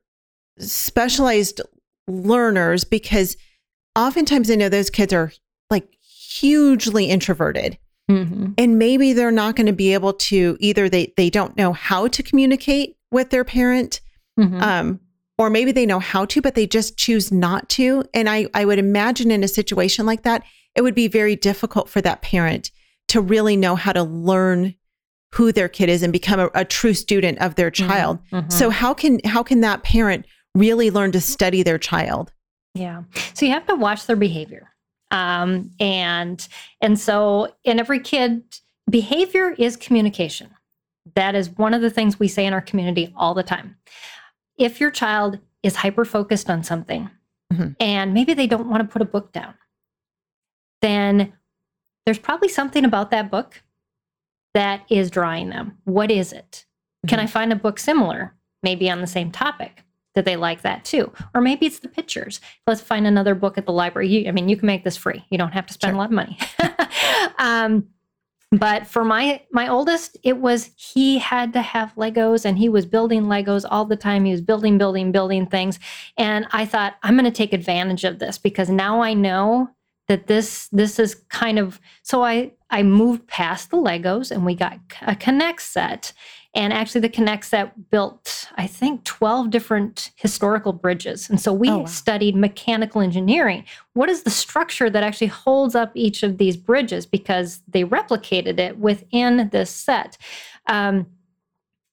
specialized 0.59 1.61
learners? 2.07 2.85
Because 2.85 3.37
oftentimes 3.97 4.51
I 4.51 4.57
know 4.57 4.69
those 4.69 4.91
kids 4.91 5.13
are 5.13 5.33
like 5.71 5.89
hugely 6.03 7.07
introverted. 7.07 7.79
Mm-hmm. 8.11 8.53
And 8.59 8.79
maybe 8.79 9.13
they're 9.13 9.31
not 9.31 9.57
going 9.57 9.67
to 9.67 9.73
be 9.73 9.95
able 9.95 10.15
to 10.15 10.57
either 10.61 10.89
they 10.89 11.15
they 11.17 11.31
don't 11.31 11.57
know 11.57 11.73
how 11.73 12.09
to 12.09 12.23
communicate 12.23 12.97
with 13.11 13.31
their 13.31 13.45
parent, 13.45 14.01
mm-hmm. 14.39 14.61
um, 14.61 15.01
or 15.39 15.49
maybe 15.49 15.73
they 15.73 15.87
know 15.87 16.01
how 16.01 16.25
to, 16.27 16.43
but 16.43 16.55
they 16.55 16.67
just 16.67 16.97
choose 16.97 17.31
not 17.31 17.69
to. 17.71 18.05
And 18.13 18.29
I 18.29 18.49
I 18.53 18.65
would 18.65 18.81
imagine 18.81 19.31
in 19.31 19.45
a 19.45 19.49
situation 19.49 20.07
like 20.07 20.25
that, 20.25 20.43
it 20.75 20.83
would 20.83 20.95
be 20.95 21.09
very 21.09 21.37
difficult 21.37 21.89
for 21.89 22.01
that 22.01 22.23
parent 22.23 22.71
to 23.09 23.21
really 23.21 23.57
know 23.57 23.75
how 23.75 23.93
to 23.93 24.03
learn 24.03 24.75
who 25.35 25.53
their 25.53 25.69
kid 25.69 25.89
is 25.89 26.03
and 26.03 26.13
become 26.13 26.41
a, 26.41 26.51
a 26.55 26.65
true 26.65 26.95
student 26.95 27.39
of 27.39 27.55
their 27.55 27.71
mm-hmm. 27.71 27.89
child. 27.89 28.19
Mm-hmm. 28.33 28.51
So 28.51 28.71
how 28.71 28.95
can 28.95 29.21
how 29.25 29.43
can 29.43 29.61
that 29.61 29.83
parent 29.83 30.27
really 30.55 30.91
learn 30.91 31.13
to 31.13 31.21
study 31.21 31.63
their 31.63 31.79
child? 31.79 32.33
Yeah. 32.75 33.03
So 33.35 33.47
you 33.47 33.53
have 33.53 33.67
to 33.67 33.75
watch 33.75 34.07
their 34.07 34.17
behavior. 34.17 34.69
Um, 35.11 35.71
and 35.81 36.47
and 36.81 36.99
so 36.99 37.55
in 37.65 37.81
every 37.81 38.01
kid, 38.01 38.43
behavior 38.89 39.55
is 39.59 39.77
communication. 39.77 40.51
That 41.15 41.35
is 41.35 41.51
one 41.51 41.75
of 41.75 41.83
the 41.83 41.91
things 41.91 42.19
we 42.19 42.29
say 42.29 42.47
in 42.47 42.53
our 42.53 42.61
community 42.61 43.13
all 43.17 43.35
the 43.35 43.43
time. 43.43 43.77
If 44.57 44.81
your 44.81 44.91
child 44.91 45.39
is 45.63 45.77
hyper 45.77 46.05
focused 46.05 46.49
on 46.49 46.63
something 46.63 47.11
mm-hmm. 47.53 47.71
and 47.81 48.15
maybe 48.15 48.35
they 48.35 48.47
don't 48.47 48.69
want 48.69 48.83
to 48.83 48.93
put 48.93 49.03
a 49.03 49.07
book 49.07 49.33
down, 49.33 49.55
then 50.83 51.33
there's 52.05 52.19
probably 52.19 52.49
something 52.49 52.85
about 52.85 53.11
that 53.11 53.31
book 53.31 53.63
that 54.55 54.83
is 54.91 55.11
drawing 55.11 55.51
them. 55.51 55.79
What 55.85 56.11
is 56.11 56.33
it? 56.33 56.65
Mm-hmm. 57.05 57.09
Can 57.09 57.21
I 57.21 57.27
find 57.27 57.53
a 57.53 57.57
book 57.57 57.79
similar, 57.79 58.35
maybe 58.63 58.91
on 58.91 59.01
the 59.01 59.07
same 59.07 59.31
topic? 59.31 59.85
that 60.15 60.25
they 60.25 60.37
like 60.37 60.63
that 60.63 60.85
too. 60.85 61.13
Or 61.35 61.41
maybe 61.41 61.67
it's 61.67 61.79
the 61.79 61.89
pictures. 61.89 62.41
Let's 62.67 62.81
find 62.81 63.07
another 63.07 63.35
book 63.35 63.59
at 63.59 63.67
the 63.67 63.73
library. 63.73 64.09
You, 64.09 64.29
I 64.29 64.33
mean, 64.33 64.49
you 64.49 64.57
can 64.57 64.67
make 64.67 64.85
this 64.85 64.97
free. 64.97 65.25
You 65.31 65.39
don't 65.39 65.53
have 65.53 65.67
to 65.67 65.73
spend 65.73 65.91
sure. 65.91 65.95
a 65.95 65.99
lot 65.99 66.07
of 66.07 66.13
money. 66.13 66.39
um, 67.39 67.87
but 68.53 68.89
for 68.89 69.05
my 69.05 69.43
my 69.53 69.69
oldest, 69.69 70.17
it 70.25 70.39
was 70.39 70.71
he 70.75 71.19
had 71.19 71.53
to 71.53 71.63
have 71.63 71.95
Legos 71.95 72.45
and 72.45 72.59
he 72.59 72.69
was 72.69 72.85
building 72.85 73.25
Legos 73.25 73.65
all 73.71 73.85
the 73.85 73.97
time. 73.97 74.25
He 74.25 74.33
was 74.33 74.41
building, 74.41 74.77
building, 74.77 75.13
building 75.13 75.47
things. 75.47 75.79
And 76.17 76.47
I 76.51 76.67
thought, 76.67 76.97
I'm 77.05 77.15
going 77.15 77.25
to 77.25 77.31
take 77.31 77.53
advantage 77.53 78.03
of 78.03 78.19
this 78.19 78.39
because 78.39 78.69
now 78.69 79.03
I 79.03 79.15
know 79.15 79.71
that 80.11 80.27
this 80.27 80.69
this 80.73 80.99
is 80.99 81.15
kind 81.31 81.59
of 81.59 81.81
so 82.03 82.23
I 82.23 82.53
I 82.69 82.83
moved 82.83 83.27
past 83.27 83.71
the 83.71 83.77
Legos 83.77 84.31
and 84.31 84.45
we 84.45 84.55
got 84.55 84.79
a 85.03 85.15
K'nex 85.15 85.61
set 85.61 86.13
and 86.53 86.73
actually, 86.73 87.03
the 87.03 87.09
K'nex 87.09 87.45
set 87.45 87.91
built, 87.91 88.49
I 88.57 88.67
think, 88.67 89.05
12 89.05 89.51
different 89.51 90.11
historical 90.17 90.73
bridges. 90.73 91.31
And 91.31 91.41
so 91.41 91.53
we 91.53 91.71
oh, 91.71 91.79
wow. 91.79 91.85
studied 91.85 92.35
mechanical 92.35 93.01
engineering. 93.01 93.65
What 93.93 94.09
is 94.09 94.25
the 94.25 94.31
structure 94.31 94.91
that 94.91 95.05
actually 95.05 95.29
holds 95.29 95.77
up 95.77 95.93
each 95.95 96.25
of 96.25 96.39
these 96.39 96.57
bridges? 96.57 97.07
Because 97.07 97.61
they 97.69 97.85
replicated 97.85 98.59
it 98.59 98.79
within 98.79 99.49
this 99.53 99.71
set. 99.71 100.19
Um, 100.67 101.07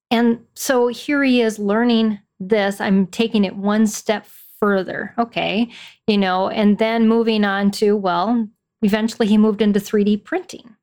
and 0.09 0.39
so 0.55 0.87
here 0.87 1.23
he 1.23 1.41
is 1.41 1.59
learning 1.59 2.19
this. 2.39 2.81
I'm 2.81 3.05
taking 3.05 3.45
it 3.45 3.55
one 3.55 3.85
step 3.85 4.25
further. 4.59 5.13
Okay. 5.17 5.69
You 6.07 6.17
know, 6.17 6.49
and 6.49 6.77
then 6.77 7.07
moving 7.07 7.43
on 7.43 7.71
to, 7.71 7.95
well, 7.95 8.47
eventually 8.81 9.27
he 9.27 9.37
moved 9.37 9.61
into 9.61 9.79
3D 9.79 10.23
printing 10.23 10.75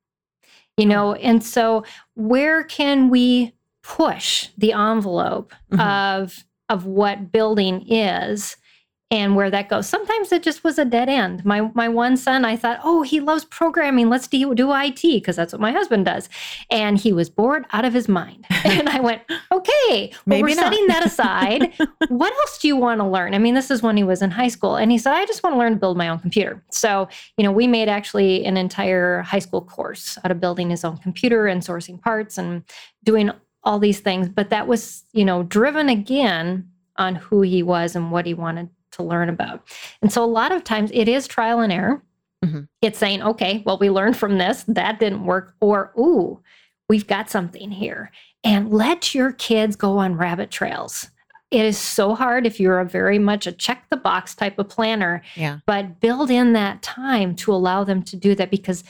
you 0.77 0.85
know 0.85 1.13
and 1.13 1.43
so 1.43 1.83
where 2.15 2.63
can 2.63 3.09
we 3.09 3.53
push 3.83 4.49
the 4.57 4.73
envelope 4.73 5.53
mm-hmm. 5.71 5.79
of 5.79 6.43
of 6.69 6.85
what 6.85 7.31
building 7.31 7.85
is 7.89 8.57
and 9.11 9.35
where 9.35 9.51
that 9.51 9.69
goes. 9.69 9.87
Sometimes 9.87 10.31
it 10.31 10.41
just 10.41 10.63
was 10.63 10.79
a 10.79 10.85
dead 10.85 11.09
end. 11.09 11.45
My 11.45 11.69
my 11.75 11.87
one 11.87 12.17
son, 12.17 12.43
I 12.43 12.55
thought, 12.55 12.79
oh, 12.83 13.03
he 13.03 13.19
loves 13.19 13.45
programming. 13.45 14.09
Let's 14.09 14.27
do, 14.27 14.55
do 14.55 14.73
IT 14.73 15.01
because 15.01 15.35
that's 15.35 15.53
what 15.53 15.61
my 15.61 15.71
husband 15.71 16.05
does. 16.05 16.27
And 16.71 16.97
he 16.97 17.13
was 17.13 17.29
bored 17.29 17.65
out 17.71 17.85
of 17.85 17.93
his 17.93 18.07
mind. 18.07 18.45
and 18.65 18.89
I 18.89 18.99
went, 18.99 19.21
okay, 19.51 20.09
well, 20.11 20.21
Maybe 20.25 20.43
we're 20.43 20.55
not. 20.55 20.73
setting 20.73 20.87
that 20.87 21.05
aside. 21.05 21.73
what 22.07 22.33
else 22.33 22.57
do 22.57 22.67
you 22.67 22.75
want 22.75 22.99
to 22.99 23.07
learn? 23.07 23.35
I 23.35 23.37
mean, 23.37 23.53
this 23.53 23.69
is 23.69 23.83
when 23.83 23.95
he 23.95 24.03
was 24.03 24.23
in 24.23 24.31
high 24.31 24.47
school. 24.47 24.75
And 24.75 24.91
he 24.91 24.97
said, 24.97 25.13
I 25.13 25.25
just 25.25 25.43
want 25.43 25.53
to 25.53 25.59
learn 25.59 25.73
to 25.73 25.79
build 25.79 25.97
my 25.97 26.09
own 26.09 26.19
computer. 26.19 26.63
So, 26.71 27.07
you 27.37 27.43
know, 27.43 27.51
we 27.51 27.67
made 27.67 27.87
actually 27.87 28.43
an 28.45 28.57
entire 28.57 29.21
high 29.21 29.39
school 29.39 29.61
course 29.61 30.17
out 30.23 30.31
of 30.31 30.39
building 30.39 30.71
his 30.71 30.83
own 30.83 30.97
computer 30.97 31.45
and 31.45 31.61
sourcing 31.61 32.01
parts 32.01 32.39
and 32.39 32.63
doing 33.03 33.29
all 33.63 33.77
these 33.77 33.99
things. 33.99 34.29
But 34.29 34.49
that 34.49 34.67
was, 34.67 35.03
you 35.13 35.25
know, 35.25 35.43
driven 35.43 35.89
again 35.89 36.71
on 36.97 37.15
who 37.15 37.41
he 37.41 37.61
was 37.61 37.95
and 37.95 38.11
what 38.11 38.25
he 38.25 38.33
wanted 38.33 38.69
to 38.95 39.03
learn 39.03 39.29
about. 39.29 39.63
And 40.01 40.11
so 40.11 40.23
a 40.23 40.25
lot 40.25 40.51
of 40.51 40.63
times 40.63 40.91
it 40.93 41.07
is 41.07 41.27
trial 41.27 41.59
and 41.59 41.71
error. 41.71 42.03
Mm-hmm. 42.43 42.61
It's 42.81 42.99
saying, 42.99 43.23
okay, 43.23 43.63
well, 43.65 43.77
we 43.77 43.89
learned 43.89 44.17
from 44.17 44.37
this, 44.37 44.63
that 44.67 44.99
didn't 44.99 45.25
work, 45.25 45.55
or, 45.61 45.93
ooh, 45.97 46.41
we've 46.89 47.07
got 47.07 47.29
something 47.29 47.71
here. 47.71 48.11
And 48.43 48.71
let 48.71 49.15
your 49.15 49.31
kids 49.31 49.75
go 49.75 49.97
on 49.97 50.17
rabbit 50.17 50.51
trails. 50.51 51.09
It 51.51 51.65
is 51.65 51.77
so 51.77 52.15
hard 52.15 52.45
if 52.45 52.59
you're 52.59 52.79
a 52.79 52.85
very 52.85 53.17
much 53.17 53.47
a 53.47 53.51
check 53.51 53.85
the 53.89 53.97
box 53.97 54.35
type 54.35 54.59
of 54.59 54.69
planner. 54.69 55.21
Yeah. 55.35 55.59
But 55.65 55.99
build 55.99 56.29
in 56.29 56.53
that 56.53 56.81
time 56.81 57.35
to 57.37 57.53
allow 57.53 57.83
them 57.83 58.03
to 58.03 58.15
do 58.15 58.35
that 58.35 58.51
because 58.51 58.83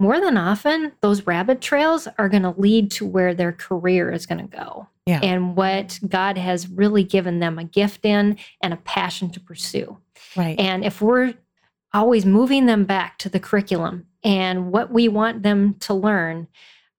more 0.00 0.20
than 0.20 0.36
often, 0.36 0.92
those 1.00 1.26
rabbit 1.26 1.60
trails 1.60 2.06
are 2.18 2.28
going 2.28 2.44
to 2.44 2.54
lead 2.56 2.90
to 2.92 3.06
where 3.06 3.34
their 3.34 3.52
career 3.52 4.10
is 4.10 4.26
going 4.26 4.46
to 4.46 4.56
go. 4.56 4.88
Yeah. 5.06 5.20
And 5.22 5.56
what 5.56 5.98
God 6.06 6.36
has 6.38 6.68
really 6.68 7.02
given 7.02 7.40
them 7.40 7.58
a 7.58 7.64
gift 7.64 8.04
in 8.04 8.36
and 8.62 8.74
a 8.74 8.78
passion 8.78 9.30
to 9.30 9.40
pursue. 9.40 9.96
Right. 10.36 10.58
And 10.58 10.84
if 10.84 11.00
we're 11.00 11.34
always 11.94 12.26
moving 12.26 12.66
them 12.66 12.84
back 12.84 13.18
to 13.18 13.28
the 13.28 13.40
curriculum 13.40 14.06
and 14.22 14.70
what 14.70 14.92
we 14.92 15.08
want 15.08 15.42
them 15.42 15.74
to 15.80 15.94
learn, 15.94 16.46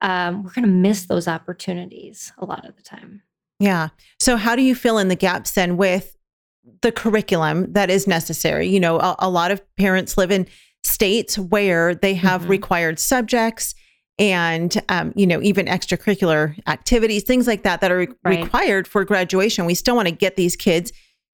um, 0.01 0.43
we're 0.43 0.51
going 0.51 0.65
to 0.65 0.71
miss 0.71 1.05
those 1.05 1.27
opportunities 1.27 2.33
a 2.37 2.45
lot 2.45 2.67
of 2.67 2.75
the 2.75 2.81
time. 2.81 3.21
Yeah. 3.59 3.89
So, 4.19 4.37
how 4.37 4.55
do 4.55 4.61
you 4.61 4.73
fill 4.73 4.97
in 4.97 5.09
the 5.09 5.15
gaps 5.15 5.51
then 5.51 5.75
with 5.77 6.17
the 6.81 6.91
curriculum 6.91 7.71
that 7.73 7.89
is 7.89 8.07
necessary. 8.07 8.67
You 8.67 8.79
know, 8.79 8.99
a, 8.99 9.15
a 9.19 9.29
lot 9.29 9.51
of 9.51 9.61
parents 9.75 10.17
live 10.17 10.31
in 10.31 10.47
states 10.83 11.37
where 11.37 11.95
they 11.95 12.13
have 12.13 12.43
Mhm. 12.43 12.49
required 12.49 12.99
subjects 12.99 13.75
and 14.17 14.81
um, 14.89 15.13
you 15.15 15.25
know 15.27 15.41
even 15.41 15.65
extracurricular 15.67 16.57
activities 16.67 17.23
things 17.23 17.47
like 17.47 17.63
that 17.63 17.81
that 17.81 17.91
are 17.91 17.97
re- 17.99 18.07
Right. 18.23 18.43
required 18.43 18.87
for 18.87 19.03
graduation 19.05 19.65
we 19.65 19.75
still 19.75 19.95
want 19.95 20.07
to 20.07 20.13
get 20.13 20.35
these 20.35 20.55
kids 20.55 20.91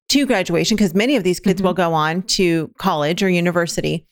to 0.10 0.26
graduation 0.26 0.76
because 0.78 0.94
many 0.94 1.16
of 1.16 1.24
these 1.24 1.40
kids 1.40 1.62
Mhm. 1.62 1.66
will 1.66 1.74
go 1.74 1.94
on 1.94 2.22
to 2.24 2.72
college 2.78 3.24
or 3.24 3.30
university 3.30 4.06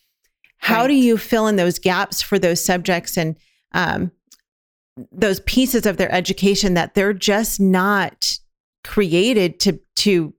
how 0.58 0.82
Right. 0.82 0.88
do 0.89 0.93
you 0.93 1.17
fill 1.17 1.48
in 1.48 1.56
those 1.56 1.78
gaps 1.80 2.22
for 2.22 2.39
those 2.39 2.63
subjects 2.63 3.17
and 3.17 3.36
um, 3.74 4.12
those 5.12 5.39
pieces 5.41 5.86
of 5.88 5.98
their 5.98 6.12
education 6.13 6.76
that 6.76 6.93
they're 6.93 7.13
just 7.13 7.60
not 7.60 8.38
created 8.84 9.60
to 9.62 9.80
to 9.96 10.34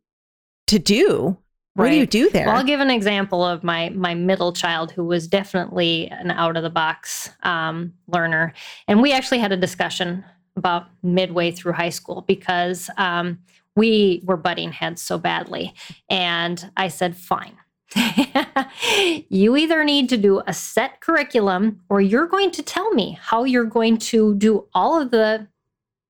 to 0.67 0.79
do 0.79 1.37
what 1.75 1.91
do 1.91 1.97
you 1.97 2.07
do 2.07 2.31
there? 2.31 2.47
Well, 2.47 2.57
I'll 2.57 2.65
give 2.65 2.81
an 2.81 2.91
example 2.91 3.45
of 3.45 3.65
my 3.65 3.91
my 3.91 4.15
middle 4.15 4.53
child 4.53 4.93
who 4.93 5.05
was 5.05 5.27
definitely 5.27 6.09
an 6.09 6.31
out 6.31 6.57
of 6.57 6.63
the 6.63 6.71
box 6.71 7.31
um, 7.43 7.93
learner, 8.07 8.53
and 8.87 9.03
we 9.03 9.13
actually 9.13 9.39
had 9.39 9.53
a 9.53 9.57
discussion 9.57 10.25
about 10.57 10.87
midway 11.03 11.51
through 11.51 11.73
high 11.73 11.91
school 11.91 12.23
because 12.29 12.89
um, 12.97 13.41
we 13.75 14.23
were 14.25 14.37
butting 14.37 14.71
heads 14.71 15.03
so 15.03 15.19
badly, 15.19 15.75
and 16.09 16.71
I 16.77 16.89
said, 16.89 17.17
"Fine." 17.17 17.57
you 19.29 19.57
either 19.57 19.85
need 19.85 20.09
to 20.09 20.17
do 20.17 20.43
a 20.47 20.53
set 20.53 21.01
curriculum 21.01 21.81
or 21.89 22.01
you're 22.01 22.27
going 22.27 22.51
to 22.51 22.63
tell 22.63 22.91
me 22.93 23.19
how 23.21 23.45
you're 23.45 23.65
going 23.65 23.97
to 23.97 24.35
do 24.37 24.67
all 24.75 25.01
of 25.01 25.11
the 25.11 25.47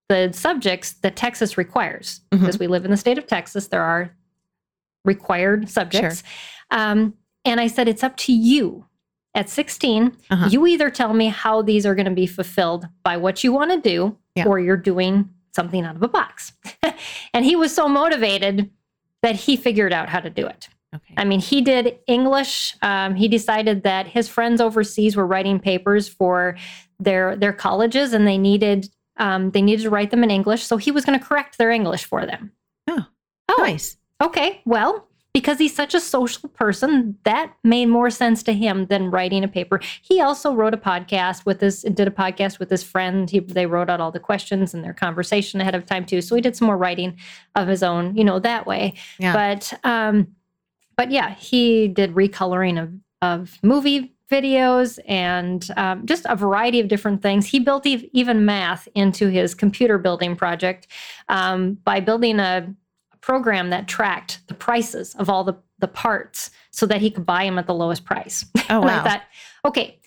the 0.08 0.30
subjects 0.32 0.92
that 0.92 1.16
Texas 1.16 1.56
requires. 1.56 2.20
Mhm. 2.30 2.40
because 2.40 2.58
we 2.58 2.66
live 2.66 2.84
in 2.84 2.90
the 2.90 2.96
state 2.96 3.16
of 3.16 3.26
Texas 3.26 3.68
there 3.68 3.82
are 3.82 4.14
required 5.04 5.68
subjects 5.68 6.22
um, 6.70 7.14
and 7.44 7.60
I 7.60 7.66
said, 7.66 7.88
it's 7.88 8.02
up 8.02 8.16
to 8.18 8.32
you. 8.32 8.86
At 9.34 9.50
16, 9.50 10.16
Uh-huh. 10.30 10.48
you 10.50 10.66
either 10.66 10.90
tell 10.90 11.12
me 11.12 11.26
how 11.26 11.60
these 11.60 11.84
are 11.84 11.94
going 11.94 12.06
to 12.06 12.12
be 12.12 12.26
fulfilled 12.26 12.88
by 13.02 13.16
what 13.16 13.44
you 13.44 13.52
want 13.52 13.70
to 13.72 13.80
do, 13.80 14.16
Yeah. 14.34 14.46
or 14.46 14.58
you're 14.60 14.76
doing 14.78 15.28
something 15.52 15.84
out 15.84 15.96
of 15.96 16.02
a 16.02 16.08
box. 16.08 16.52
and 17.34 17.44
he 17.44 17.54
was 17.56 17.74
so 17.74 17.88
motivated 17.88 18.70
that 19.22 19.34
he 19.36 19.56
figured 19.56 19.92
out 19.92 20.08
how 20.08 20.20
to 20.20 20.30
do 20.30 20.46
it. 20.46 20.68
okay 20.94 21.14
I 21.16 21.24
mean, 21.24 21.40
he 21.40 21.60
did 21.62 21.98
English. 22.06 22.76
Um, 22.80 23.14
he 23.16 23.26
decided 23.28 23.82
that 23.82 24.06
his 24.06 24.28
friends 24.28 24.60
overseas 24.60 25.14
were 25.16 25.26
writing 25.26 25.58
papers 25.60 26.08
for 26.08 26.56
their 27.00 27.36
their 27.36 27.52
colleges, 27.52 28.12
and 28.14 28.26
they 28.26 28.38
needed 28.38 28.88
um, 29.18 29.50
they 29.50 29.62
needed 29.62 29.82
to 29.82 29.90
write 29.90 30.10
them 30.12 30.24
in 30.24 30.30
English. 30.30 30.62
So 30.64 30.76
he 30.76 30.90
was 30.92 31.04
going 31.04 31.18
to 31.18 31.24
correct 31.24 31.58
their 31.58 31.70
English 31.70 32.04
for 32.04 32.24
them. 32.24 32.52
Oh, 32.88 33.04
oh, 33.48 33.56
nice 33.62 33.96
Okay, 34.24 34.62
well, 34.64 35.06
because 35.34 35.58
he's 35.58 35.74
such 35.74 35.94
a 35.94 36.00
social 36.00 36.48
person, 36.48 37.18
that 37.24 37.52
made 37.64 37.86
more 37.86 38.08
sense 38.08 38.42
to 38.44 38.52
him 38.52 38.86
than 38.86 39.10
writing 39.10 39.44
a 39.44 39.48
paper. 39.48 39.80
He 40.00 40.20
also 40.20 40.54
wrote 40.54 40.72
a 40.72 40.78
podcast 40.78 41.44
with 41.44 41.60
his 41.60 41.82
did 41.82 42.08
a 42.08 42.12
podcast 42.12 42.58
with 42.58 42.70
his 42.70 42.82
friend. 42.82 43.28
He, 43.28 43.40
they 43.40 43.66
wrote 43.66 43.90
out 43.90 44.00
all 44.00 44.12
the 44.12 44.20
questions 44.20 44.72
and 44.72 44.82
their 44.84 44.94
conversation 44.94 45.60
ahead 45.60 45.74
of 45.74 45.84
time 45.84 46.06
too. 46.06 46.22
So 46.22 46.36
he 46.36 46.40
did 46.40 46.56
some 46.56 46.66
more 46.66 46.78
writing 46.78 47.18
of 47.56 47.68
his 47.68 47.82
own, 47.82 48.16
you 48.16 48.24
know, 48.24 48.38
that 48.38 48.66
way. 48.66 48.94
Yeah. 49.18 49.32
But 49.32 49.78
um, 49.82 50.28
but 50.96 51.10
yeah, 51.10 51.34
he 51.34 51.88
did 51.88 52.14
recoloring 52.14 52.80
of 52.80 52.92
of 53.20 53.58
movie 53.62 54.14
videos 54.30 54.98
and 55.06 55.68
um, 55.76 56.06
just 56.06 56.26
a 56.28 56.36
variety 56.36 56.80
of 56.80 56.88
different 56.88 57.22
things. 57.22 57.46
He 57.46 57.58
built 57.58 57.86
ev- 57.86 58.04
even 58.12 58.44
math 58.44 58.88
into 58.94 59.28
his 59.28 59.54
computer 59.54 59.98
building 59.98 60.36
project 60.36 60.86
um, 61.28 61.74
by 61.84 62.00
building 62.00 62.38
a 62.38 62.72
program 63.24 63.70
that 63.70 63.88
tracked 63.88 64.46
the 64.48 64.54
prices 64.54 65.14
of 65.14 65.30
all 65.30 65.44
the, 65.44 65.54
the 65.78 65.88
parts 65.88 66.50
so 66.70 66.84
that 66.84 67.00
he 67.00 67.10
could 67.10 67.24
buy 67.24 67.44
them 67.44 67.58
at 67.58 67.66
the 67.66 67.74
lowest 67.74 68.04
price. 68.04 68.44
oh 68.70 68.82
and 68.82 68.90
I 68.90 69.02
thought, 69.02 69.22
okay, 69.64 69.98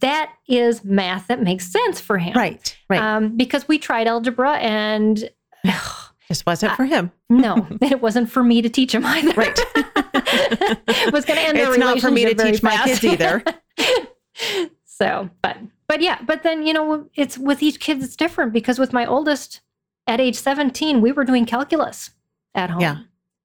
that 0.00 0.32
is 0.48 0.84
math 0.84 1.28
that 1.28 1.40
makes 1.40 1.70
sense 1.70 2.00
for 2.00 2.18
him. 2.18 2.34
right 2.34 2.76
right 2.88 3.00
Um, 3.00 3.36
because 3.36 3.68
we 3.68 3.78
tried 3.78 4.06
algebra 4.08 4.56
and 4.58 5.30
this 6.28 6.44
wasn't 6.46 6.72
for 6.76 6.84
him 6.84 7.12
no, 7.28 7.66
it 7.80 8.00
wasn't 8.00 8.30
for 8.30 8.42
me 8.42 8.60
to 8.62 8.68
teach 8.68 8.94
him 8.94 9.04
either. 9.06 9.32
Right. 9.34 9.58
it 9.66 11.12
was 11.12 11.24
going 11.24 11.38
to 11.38 11.48
end 11.48 11.58
the 11.58 11.68
It's 11.68 11.78
not 11.78 12.00
for 12.00 12.10
me 12.10 12.24
to 12.24 12.34
teach 12.34 12.62
my 12.62 12.76
fast. 12.76 13.00
kids 13.00 13.04
either. 13.04 13.42
so, 14.84 15.30
but 15.42 15.58
but 15.88 16.00
yeah, 16.00 16.20
but 16.22 16.42
then 16.42 16.66
you 16.66 16.72
know, 16.72 17.08
it's 17.14 17.38
with 17.38 17.62
each 17.62 17.80
kid 17.80 18.02
it's 18.02 18.16
different 18.16 18.52
because 18.52 18.78
with 18.78 18.92
my 18.92 19.06
oldest 19.06 19.60
at 20.06 20.20
age 20.20 20.36
17, 20.36 21.00
we 21.00 21.12
were 21.12 21.24
doing 21.24 21.46
calculus 21.46 22.10
at 22.54 22.70
home. 22.70 22.80
Yeah. 22.80 22.98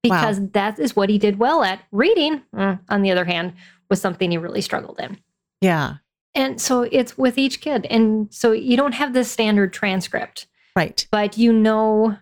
Because 0.04 0.50
that 0.52 0.80
is 0.80 0.95
what 0.95 1.10
he 1.10 1.17
did 1.17 1.39
well 1.39 1.62
at. 1.63 1.82
Reading, 1.91 2.41
mm, 2.56 2.80
on 2.89 3.02
the 3.02 3.12
other 3.12 3.26
hand, 3.26 3.54
was 3.89 4.00
something 4.00 4.32
he 4.32 4.38
really 4.38 4.62
struggled 4.62 5.00
in. 5.00 5.17
yeah 5.62 5.95
And 6.36 6.62
so 6.62 6.84
it's 6.84 7.17
with 7.17 7.38
each 7.38 7.60
kid. 7.60 7.86
And 7.89 8.28
so 8.34 8.52
you 8.52 8.78
don't 8.78 8.93
have 8.93 9.13
this 9.13 9.30
standard 9.32 9.74
transcript 9.74 10.48
right 10.76 11.06
but 11.12 11.38
you 11.38 11.52
know, 11.52 12.15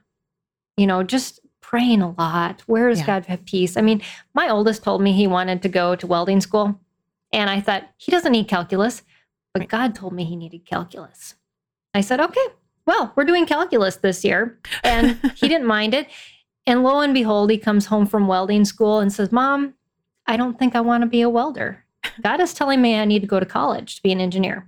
you 0.77 0.87
know, 0.87 1.03
just 1.03 1.39
praying 1.61 2.01
a 2.01 2.11
lot. 2.11 2.61
Where 2.65 2.87
does 2.89 2.99
Yeah. 2.99 3.05
God 3.07 3.25
have 3.25 3.43
peace? 3.45 3.75
I 3.77 3.81
mean, 3.81 4.01
my 4.33 4.47
oldest 4.49 4.83
told 4.83 5.01
me 5.01 5.11
he 5.11 5.27
wanted 5.27 5.61
to 5.63 5.69
go 5.69 5.95
to 5.97 6.07
welding 6.07 6.39
school, 6.39 6.79
and 7.33 7.49
I 7.49 7.59
thought 7.59 7.83
he 7.97 8.09
doesn't 8.11 8.31
need 8.31 8.47
calculus, 8.47 9.01
but 9.53 9.59
Right. 9.63 9.69
God 9.69 9.93
told 9.95 10.13
me 10.13 10.23
he 10.23 10.37
needed 10.37 10.65
calculus. 10.65 11.35
I 11.93 11.99
said, 12.01 12.21
okay, 12.21 12.47
well, 12.85 13.11
we're 13.17 13.25
doing 13.25 13.45
calculus 13.45 13.97
this 13.97 14.23
year, 14.23 14.57
and 14.83 15.17
he 15.35 15.47
didn't 15.51 15.67
mind 15.67 15.93
it. 15.93 16.07
And 16.67 16.83
lo 16.83 16.99
and 16.99 17.13
behold, 17.13 17.49
he 17.49 17.57
comes 17.57 17.87
home 17.87 18.05
from 18.05 18.27
welding 18.27 18.65
school 18.65 18.99
and 18.99 19.11
says, 19.11 19.31
"Mom, 19.31 19.73
I 20.27 20.37
don't 20.37 20.59
think 20.59 20.75
I 20.75 20.81
want 20.81 21.01
to 21.01 21.07
be 21.07 21.21
a 21.21 21.29
welder. 21.29 21.83
God 22.21 22.39
is 22.41 22.53
telling 22.53 22.81
me 22.81 22.95
I 22.99 23.05
need 23.05 23.21
to 23.21 23.27
go 23.27 23.39
to 23.39 23.45
college 23.45 23.95
to 23.95 24.03
be 24.03 24.11
an 24.11 24.21
engineer." 24.21 24.67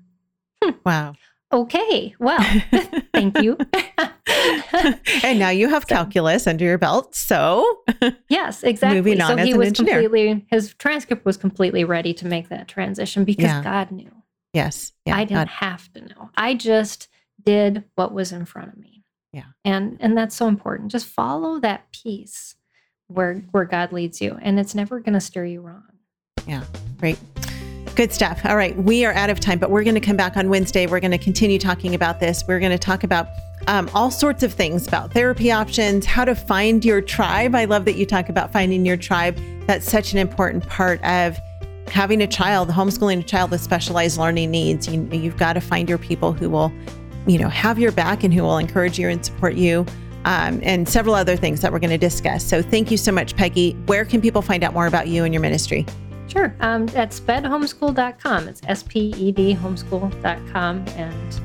Hmm. 0.64 0.72
wow 0.86 1.14
Okay, 1.52 2.14
well, 2.20 2.40
thank 3.14 3.42
you. 3.42 3.58
and 5.24 5.40
now 5.40 5.50
you 5.50 5.68
have 5.70 5.88
calculus 5.88 6.46
under 6.48 6.64
your 6.64 6.78
belt 6.78 7.16
so 7.16 7.66
Yes, 8.30 8.64
exactly. 8.64 8.98
Moving 9.00 9.20
on 9.22 9.30
so 9.30 9.38
as 9.38 9.46
he 9.48 9.52
an 9.54 9.58
was 9.58 9.68
engineer. 9.70 10.02
completely 10.02 10.46
his 10.50 10.74
transcript 10.76 11.26
was 11.26 11.38
completely 11.38 11.84
ready 11.84 12.14
to 12.14 12.28
make 12.28 12.50
that 12.50 12.68
transition 12.68 13.26
because 13.26 13.46
Yeah. 13.46 13.64
God 13.64 13.92
knew. 13.92 14.12
yes 14.54 14.92
yeah 15.06 15.16
I 15.16 15.24
didn't 15.24 15.40
God- 15.40 15.48
have 15.48 15.92
to 15.94 16.02
know. 16.02 16.30
I 16.38 16.54
just 16.54 17.08
did 17.44 17.84
what 17.96 18.14
was 18.14 18.32
in 18.32 18.46
front 18.46 18.72
of 18.74 18.78
me. 18.78 18.99
Yeah. 19.34 19.46
And 19.63 19.98
and 20.00 20.18
that's 20.18 20.36
so 20.36 20.48
important. 20.48 20.92
Just 20.92 21.08
follow 21.08 21.60
that 21.60 21.92
piece 21.92 22.56
where 23.08 23.36
where 23.52 23.65
God 23.65 23.92
leads 23.92 24.22
you 24.22 24.38
and 24.42 24.60
it's 24.60 24.76
never 24.76 25.00
going 25.00 25.13
to 25.13 25.22
steer 25.22 25.46
you 25.46 25.62
wrong. 25.62 25.84
Yeah. 26.48 26.63
Great. 26.98 27.20
Good 27.96 28.13
stuff. 28.13 28.46
All 28.46 28.56
right. 28.56 28.76
We 28.78 29.06
are 29.06 29.13
out 29.13 29.30
of 29.30 29.39
time, 29.39 29.60
but 29.60 29.72
we're 29.72 29.84
going 29.84 29.96
to 29.96 30.02
come 30.02 30.15
back 30.15 30.38
on 30.38 30.50
Wednesday. 30.50 30.88
We're 30.88 31.02
going 31.02 31.12
to 31.12 31.18
continue 31.18 31.60
talking 31.60 31.96
about 31.96 32.20
this. 32.20 32.44
We're 32.48 32.60
going 32.60 32.72
to 32.72 32.78
talk 32.78 33.04
about 33.04 33.28
um, 33.68 33.89
all 33.94 34.10
sorts 34.10 34.42
of 34.42 34.54
things 34.54 34.88
about 34.88 35.12
therapy 35.12 35.52
options, 35.52 36.06
how 36.06 36.24
to 36.24 36.34
find 36.34 36.84
your 36.84 37.02
tribe. 37.02 37.56
I 37.56 37.65
love 37.65 37.86
that 37.86 37.96
you 37.96 38.06
talk 38.06 38.30
about 38.30 38.54
finding 38.54 38.86
your 38.86 38.98
tribe. 38.98 39.38
That's 39.68 39.89
such 39.89 40.13
an 40.13 40.18
important 40.18 40.68
part 40.68 41.04
of 41.04 41.38
having 41.88 42.22
a 42.22 42.28
child, 42.28 42.70
homeschooling 42.70 43.20
a 43.20 43.24
child 43.24 43.52
with 43.52 43.62
specialized 43.62 44.18
learning 44.18 44.52
needs. 44.52 44.88
You, 44.88 45.08
you've 45.12 45.38
got 45.38 45.54
to 45.54 45.62
find 45.62 45.89
your 45.89 45.98
people 45.98 46.32
who 46.32 46.50
will, 46.50 46.72
you 47.28 47.38
know, 47.38 47.50
have 47.50 47.80
your 47.80 47.92
back 47.92 48.24
and 48.24 48.34
who 48.34 48.44
will 48.44 48.58
encourage 48.58 49.00
you 49.00 49.10
and 49.10 49.24
support 49.26 49.56
you. 49.56 49.86
Um, 50.26 50.60
and 50.64 50.88
several 50.88 51.16
other 51.16 51.38
things 51.38 51.62
that 51.62 51.72
we're 51.72 51.80
going 51.80 51.92
to 51.92 51.98
discuss. 51.98 52.44
So, 52.44 52.62
thank 52.62 52.92
you 52.92 52.98
so 52.98 53.12
much, 53.12 53.38
Peggy. 53.38 53.72
Where 53.86 54.04
can 54.04 54.20
people 54.20 54.42
find 54.42 54.66
out 54.66 54.74
more 54.74 54.86
about 54.86 55.08
you 55.08 55.24
and 55.24 55.34
your 55.34 55.42
ministry? 55.42 55.86
Sure. 56.28 56.56
Um, 56.60 56.84
at 56.90 57.12
spedhomeschool.com. 57.12 58.48
It's 58.48 58.62
S 58.68 58.84
P 58.84 59.14
E 59.18 59.32
D 59.32 59.56
homeschool.com. 59.56 60.86
And 60.90 61.42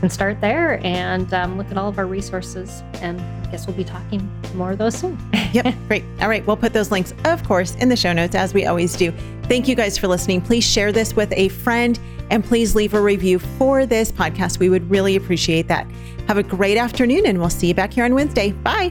can 0.00 0.10
start 0.10 0.40
there 0.40 0.80
and 0.84 1.32
um, 1.34 1.56
look 1.56 1.70
at 1.70 1.78
all 1.78 1.88
of 1.88 1.98
our 1.98 2.06
resources. 2.06 2.82
And 3.00 3.20
I 3.20 3.50
guess 3.50 3.66
we'll 3.66 3.76
be 3.76 3.84
talking 3.84 4.28
more 4.54 4.72
of 4.72 4.78
those 4.78 4.96
soon. 4.96 5.18
Yep, 5.52 5.74
great. 5.88 6.04
All 6.20 6.28
right, 6.28 6.46
we'll 6.46 6.56
put 6.56 6.74
those 6.74 6.90
links, 6.90 7.14
of 7.24 7.42
course, 7.44 7.76
in 7.76 7.88
the 7.88 7.96
show 7.96 8.12
notes 8.12 8.34
as 8.34 8.52
we 8.52 8.66
always 8.66 8.94
do. 8.94 9.10
Thank 9.44 9.68
you 9.68 9.74
guys 9.74 9.96
for 9.96 10.06
listening. 10.06 10.42
Please 10.42 10.64
share 10.64 10.92
this 10.92 11.16
with 11.16 11.32
a 11.32 11.48
friend 11.48 11.98
and 12.30 12.44
please 12.44 12.74
leave 12.74 12.92
a 12.92 13.00
review 13.00 13.38
for 13.38 13.86
this 13.86 14.12
podcast. 14.12 14.58
We 14.58 14.68
would 14.68 14.90
really 14.90 15.16
appreciate 15.16 15.68
that. 15.68 15.86
Have 16.28 16.36
a 16.36 16.42
great 16.42 16.76
afternoon 16.76 17.24
and 17.24 17.38
we'll 17.38 17.48
see 17.48 17.68
you 17.68 17.74
back 17.74 17.92
here 17.92 18.04
on 18.04 18.14
Wednesday. 18.14 18.52
Bye. 18.52 18.90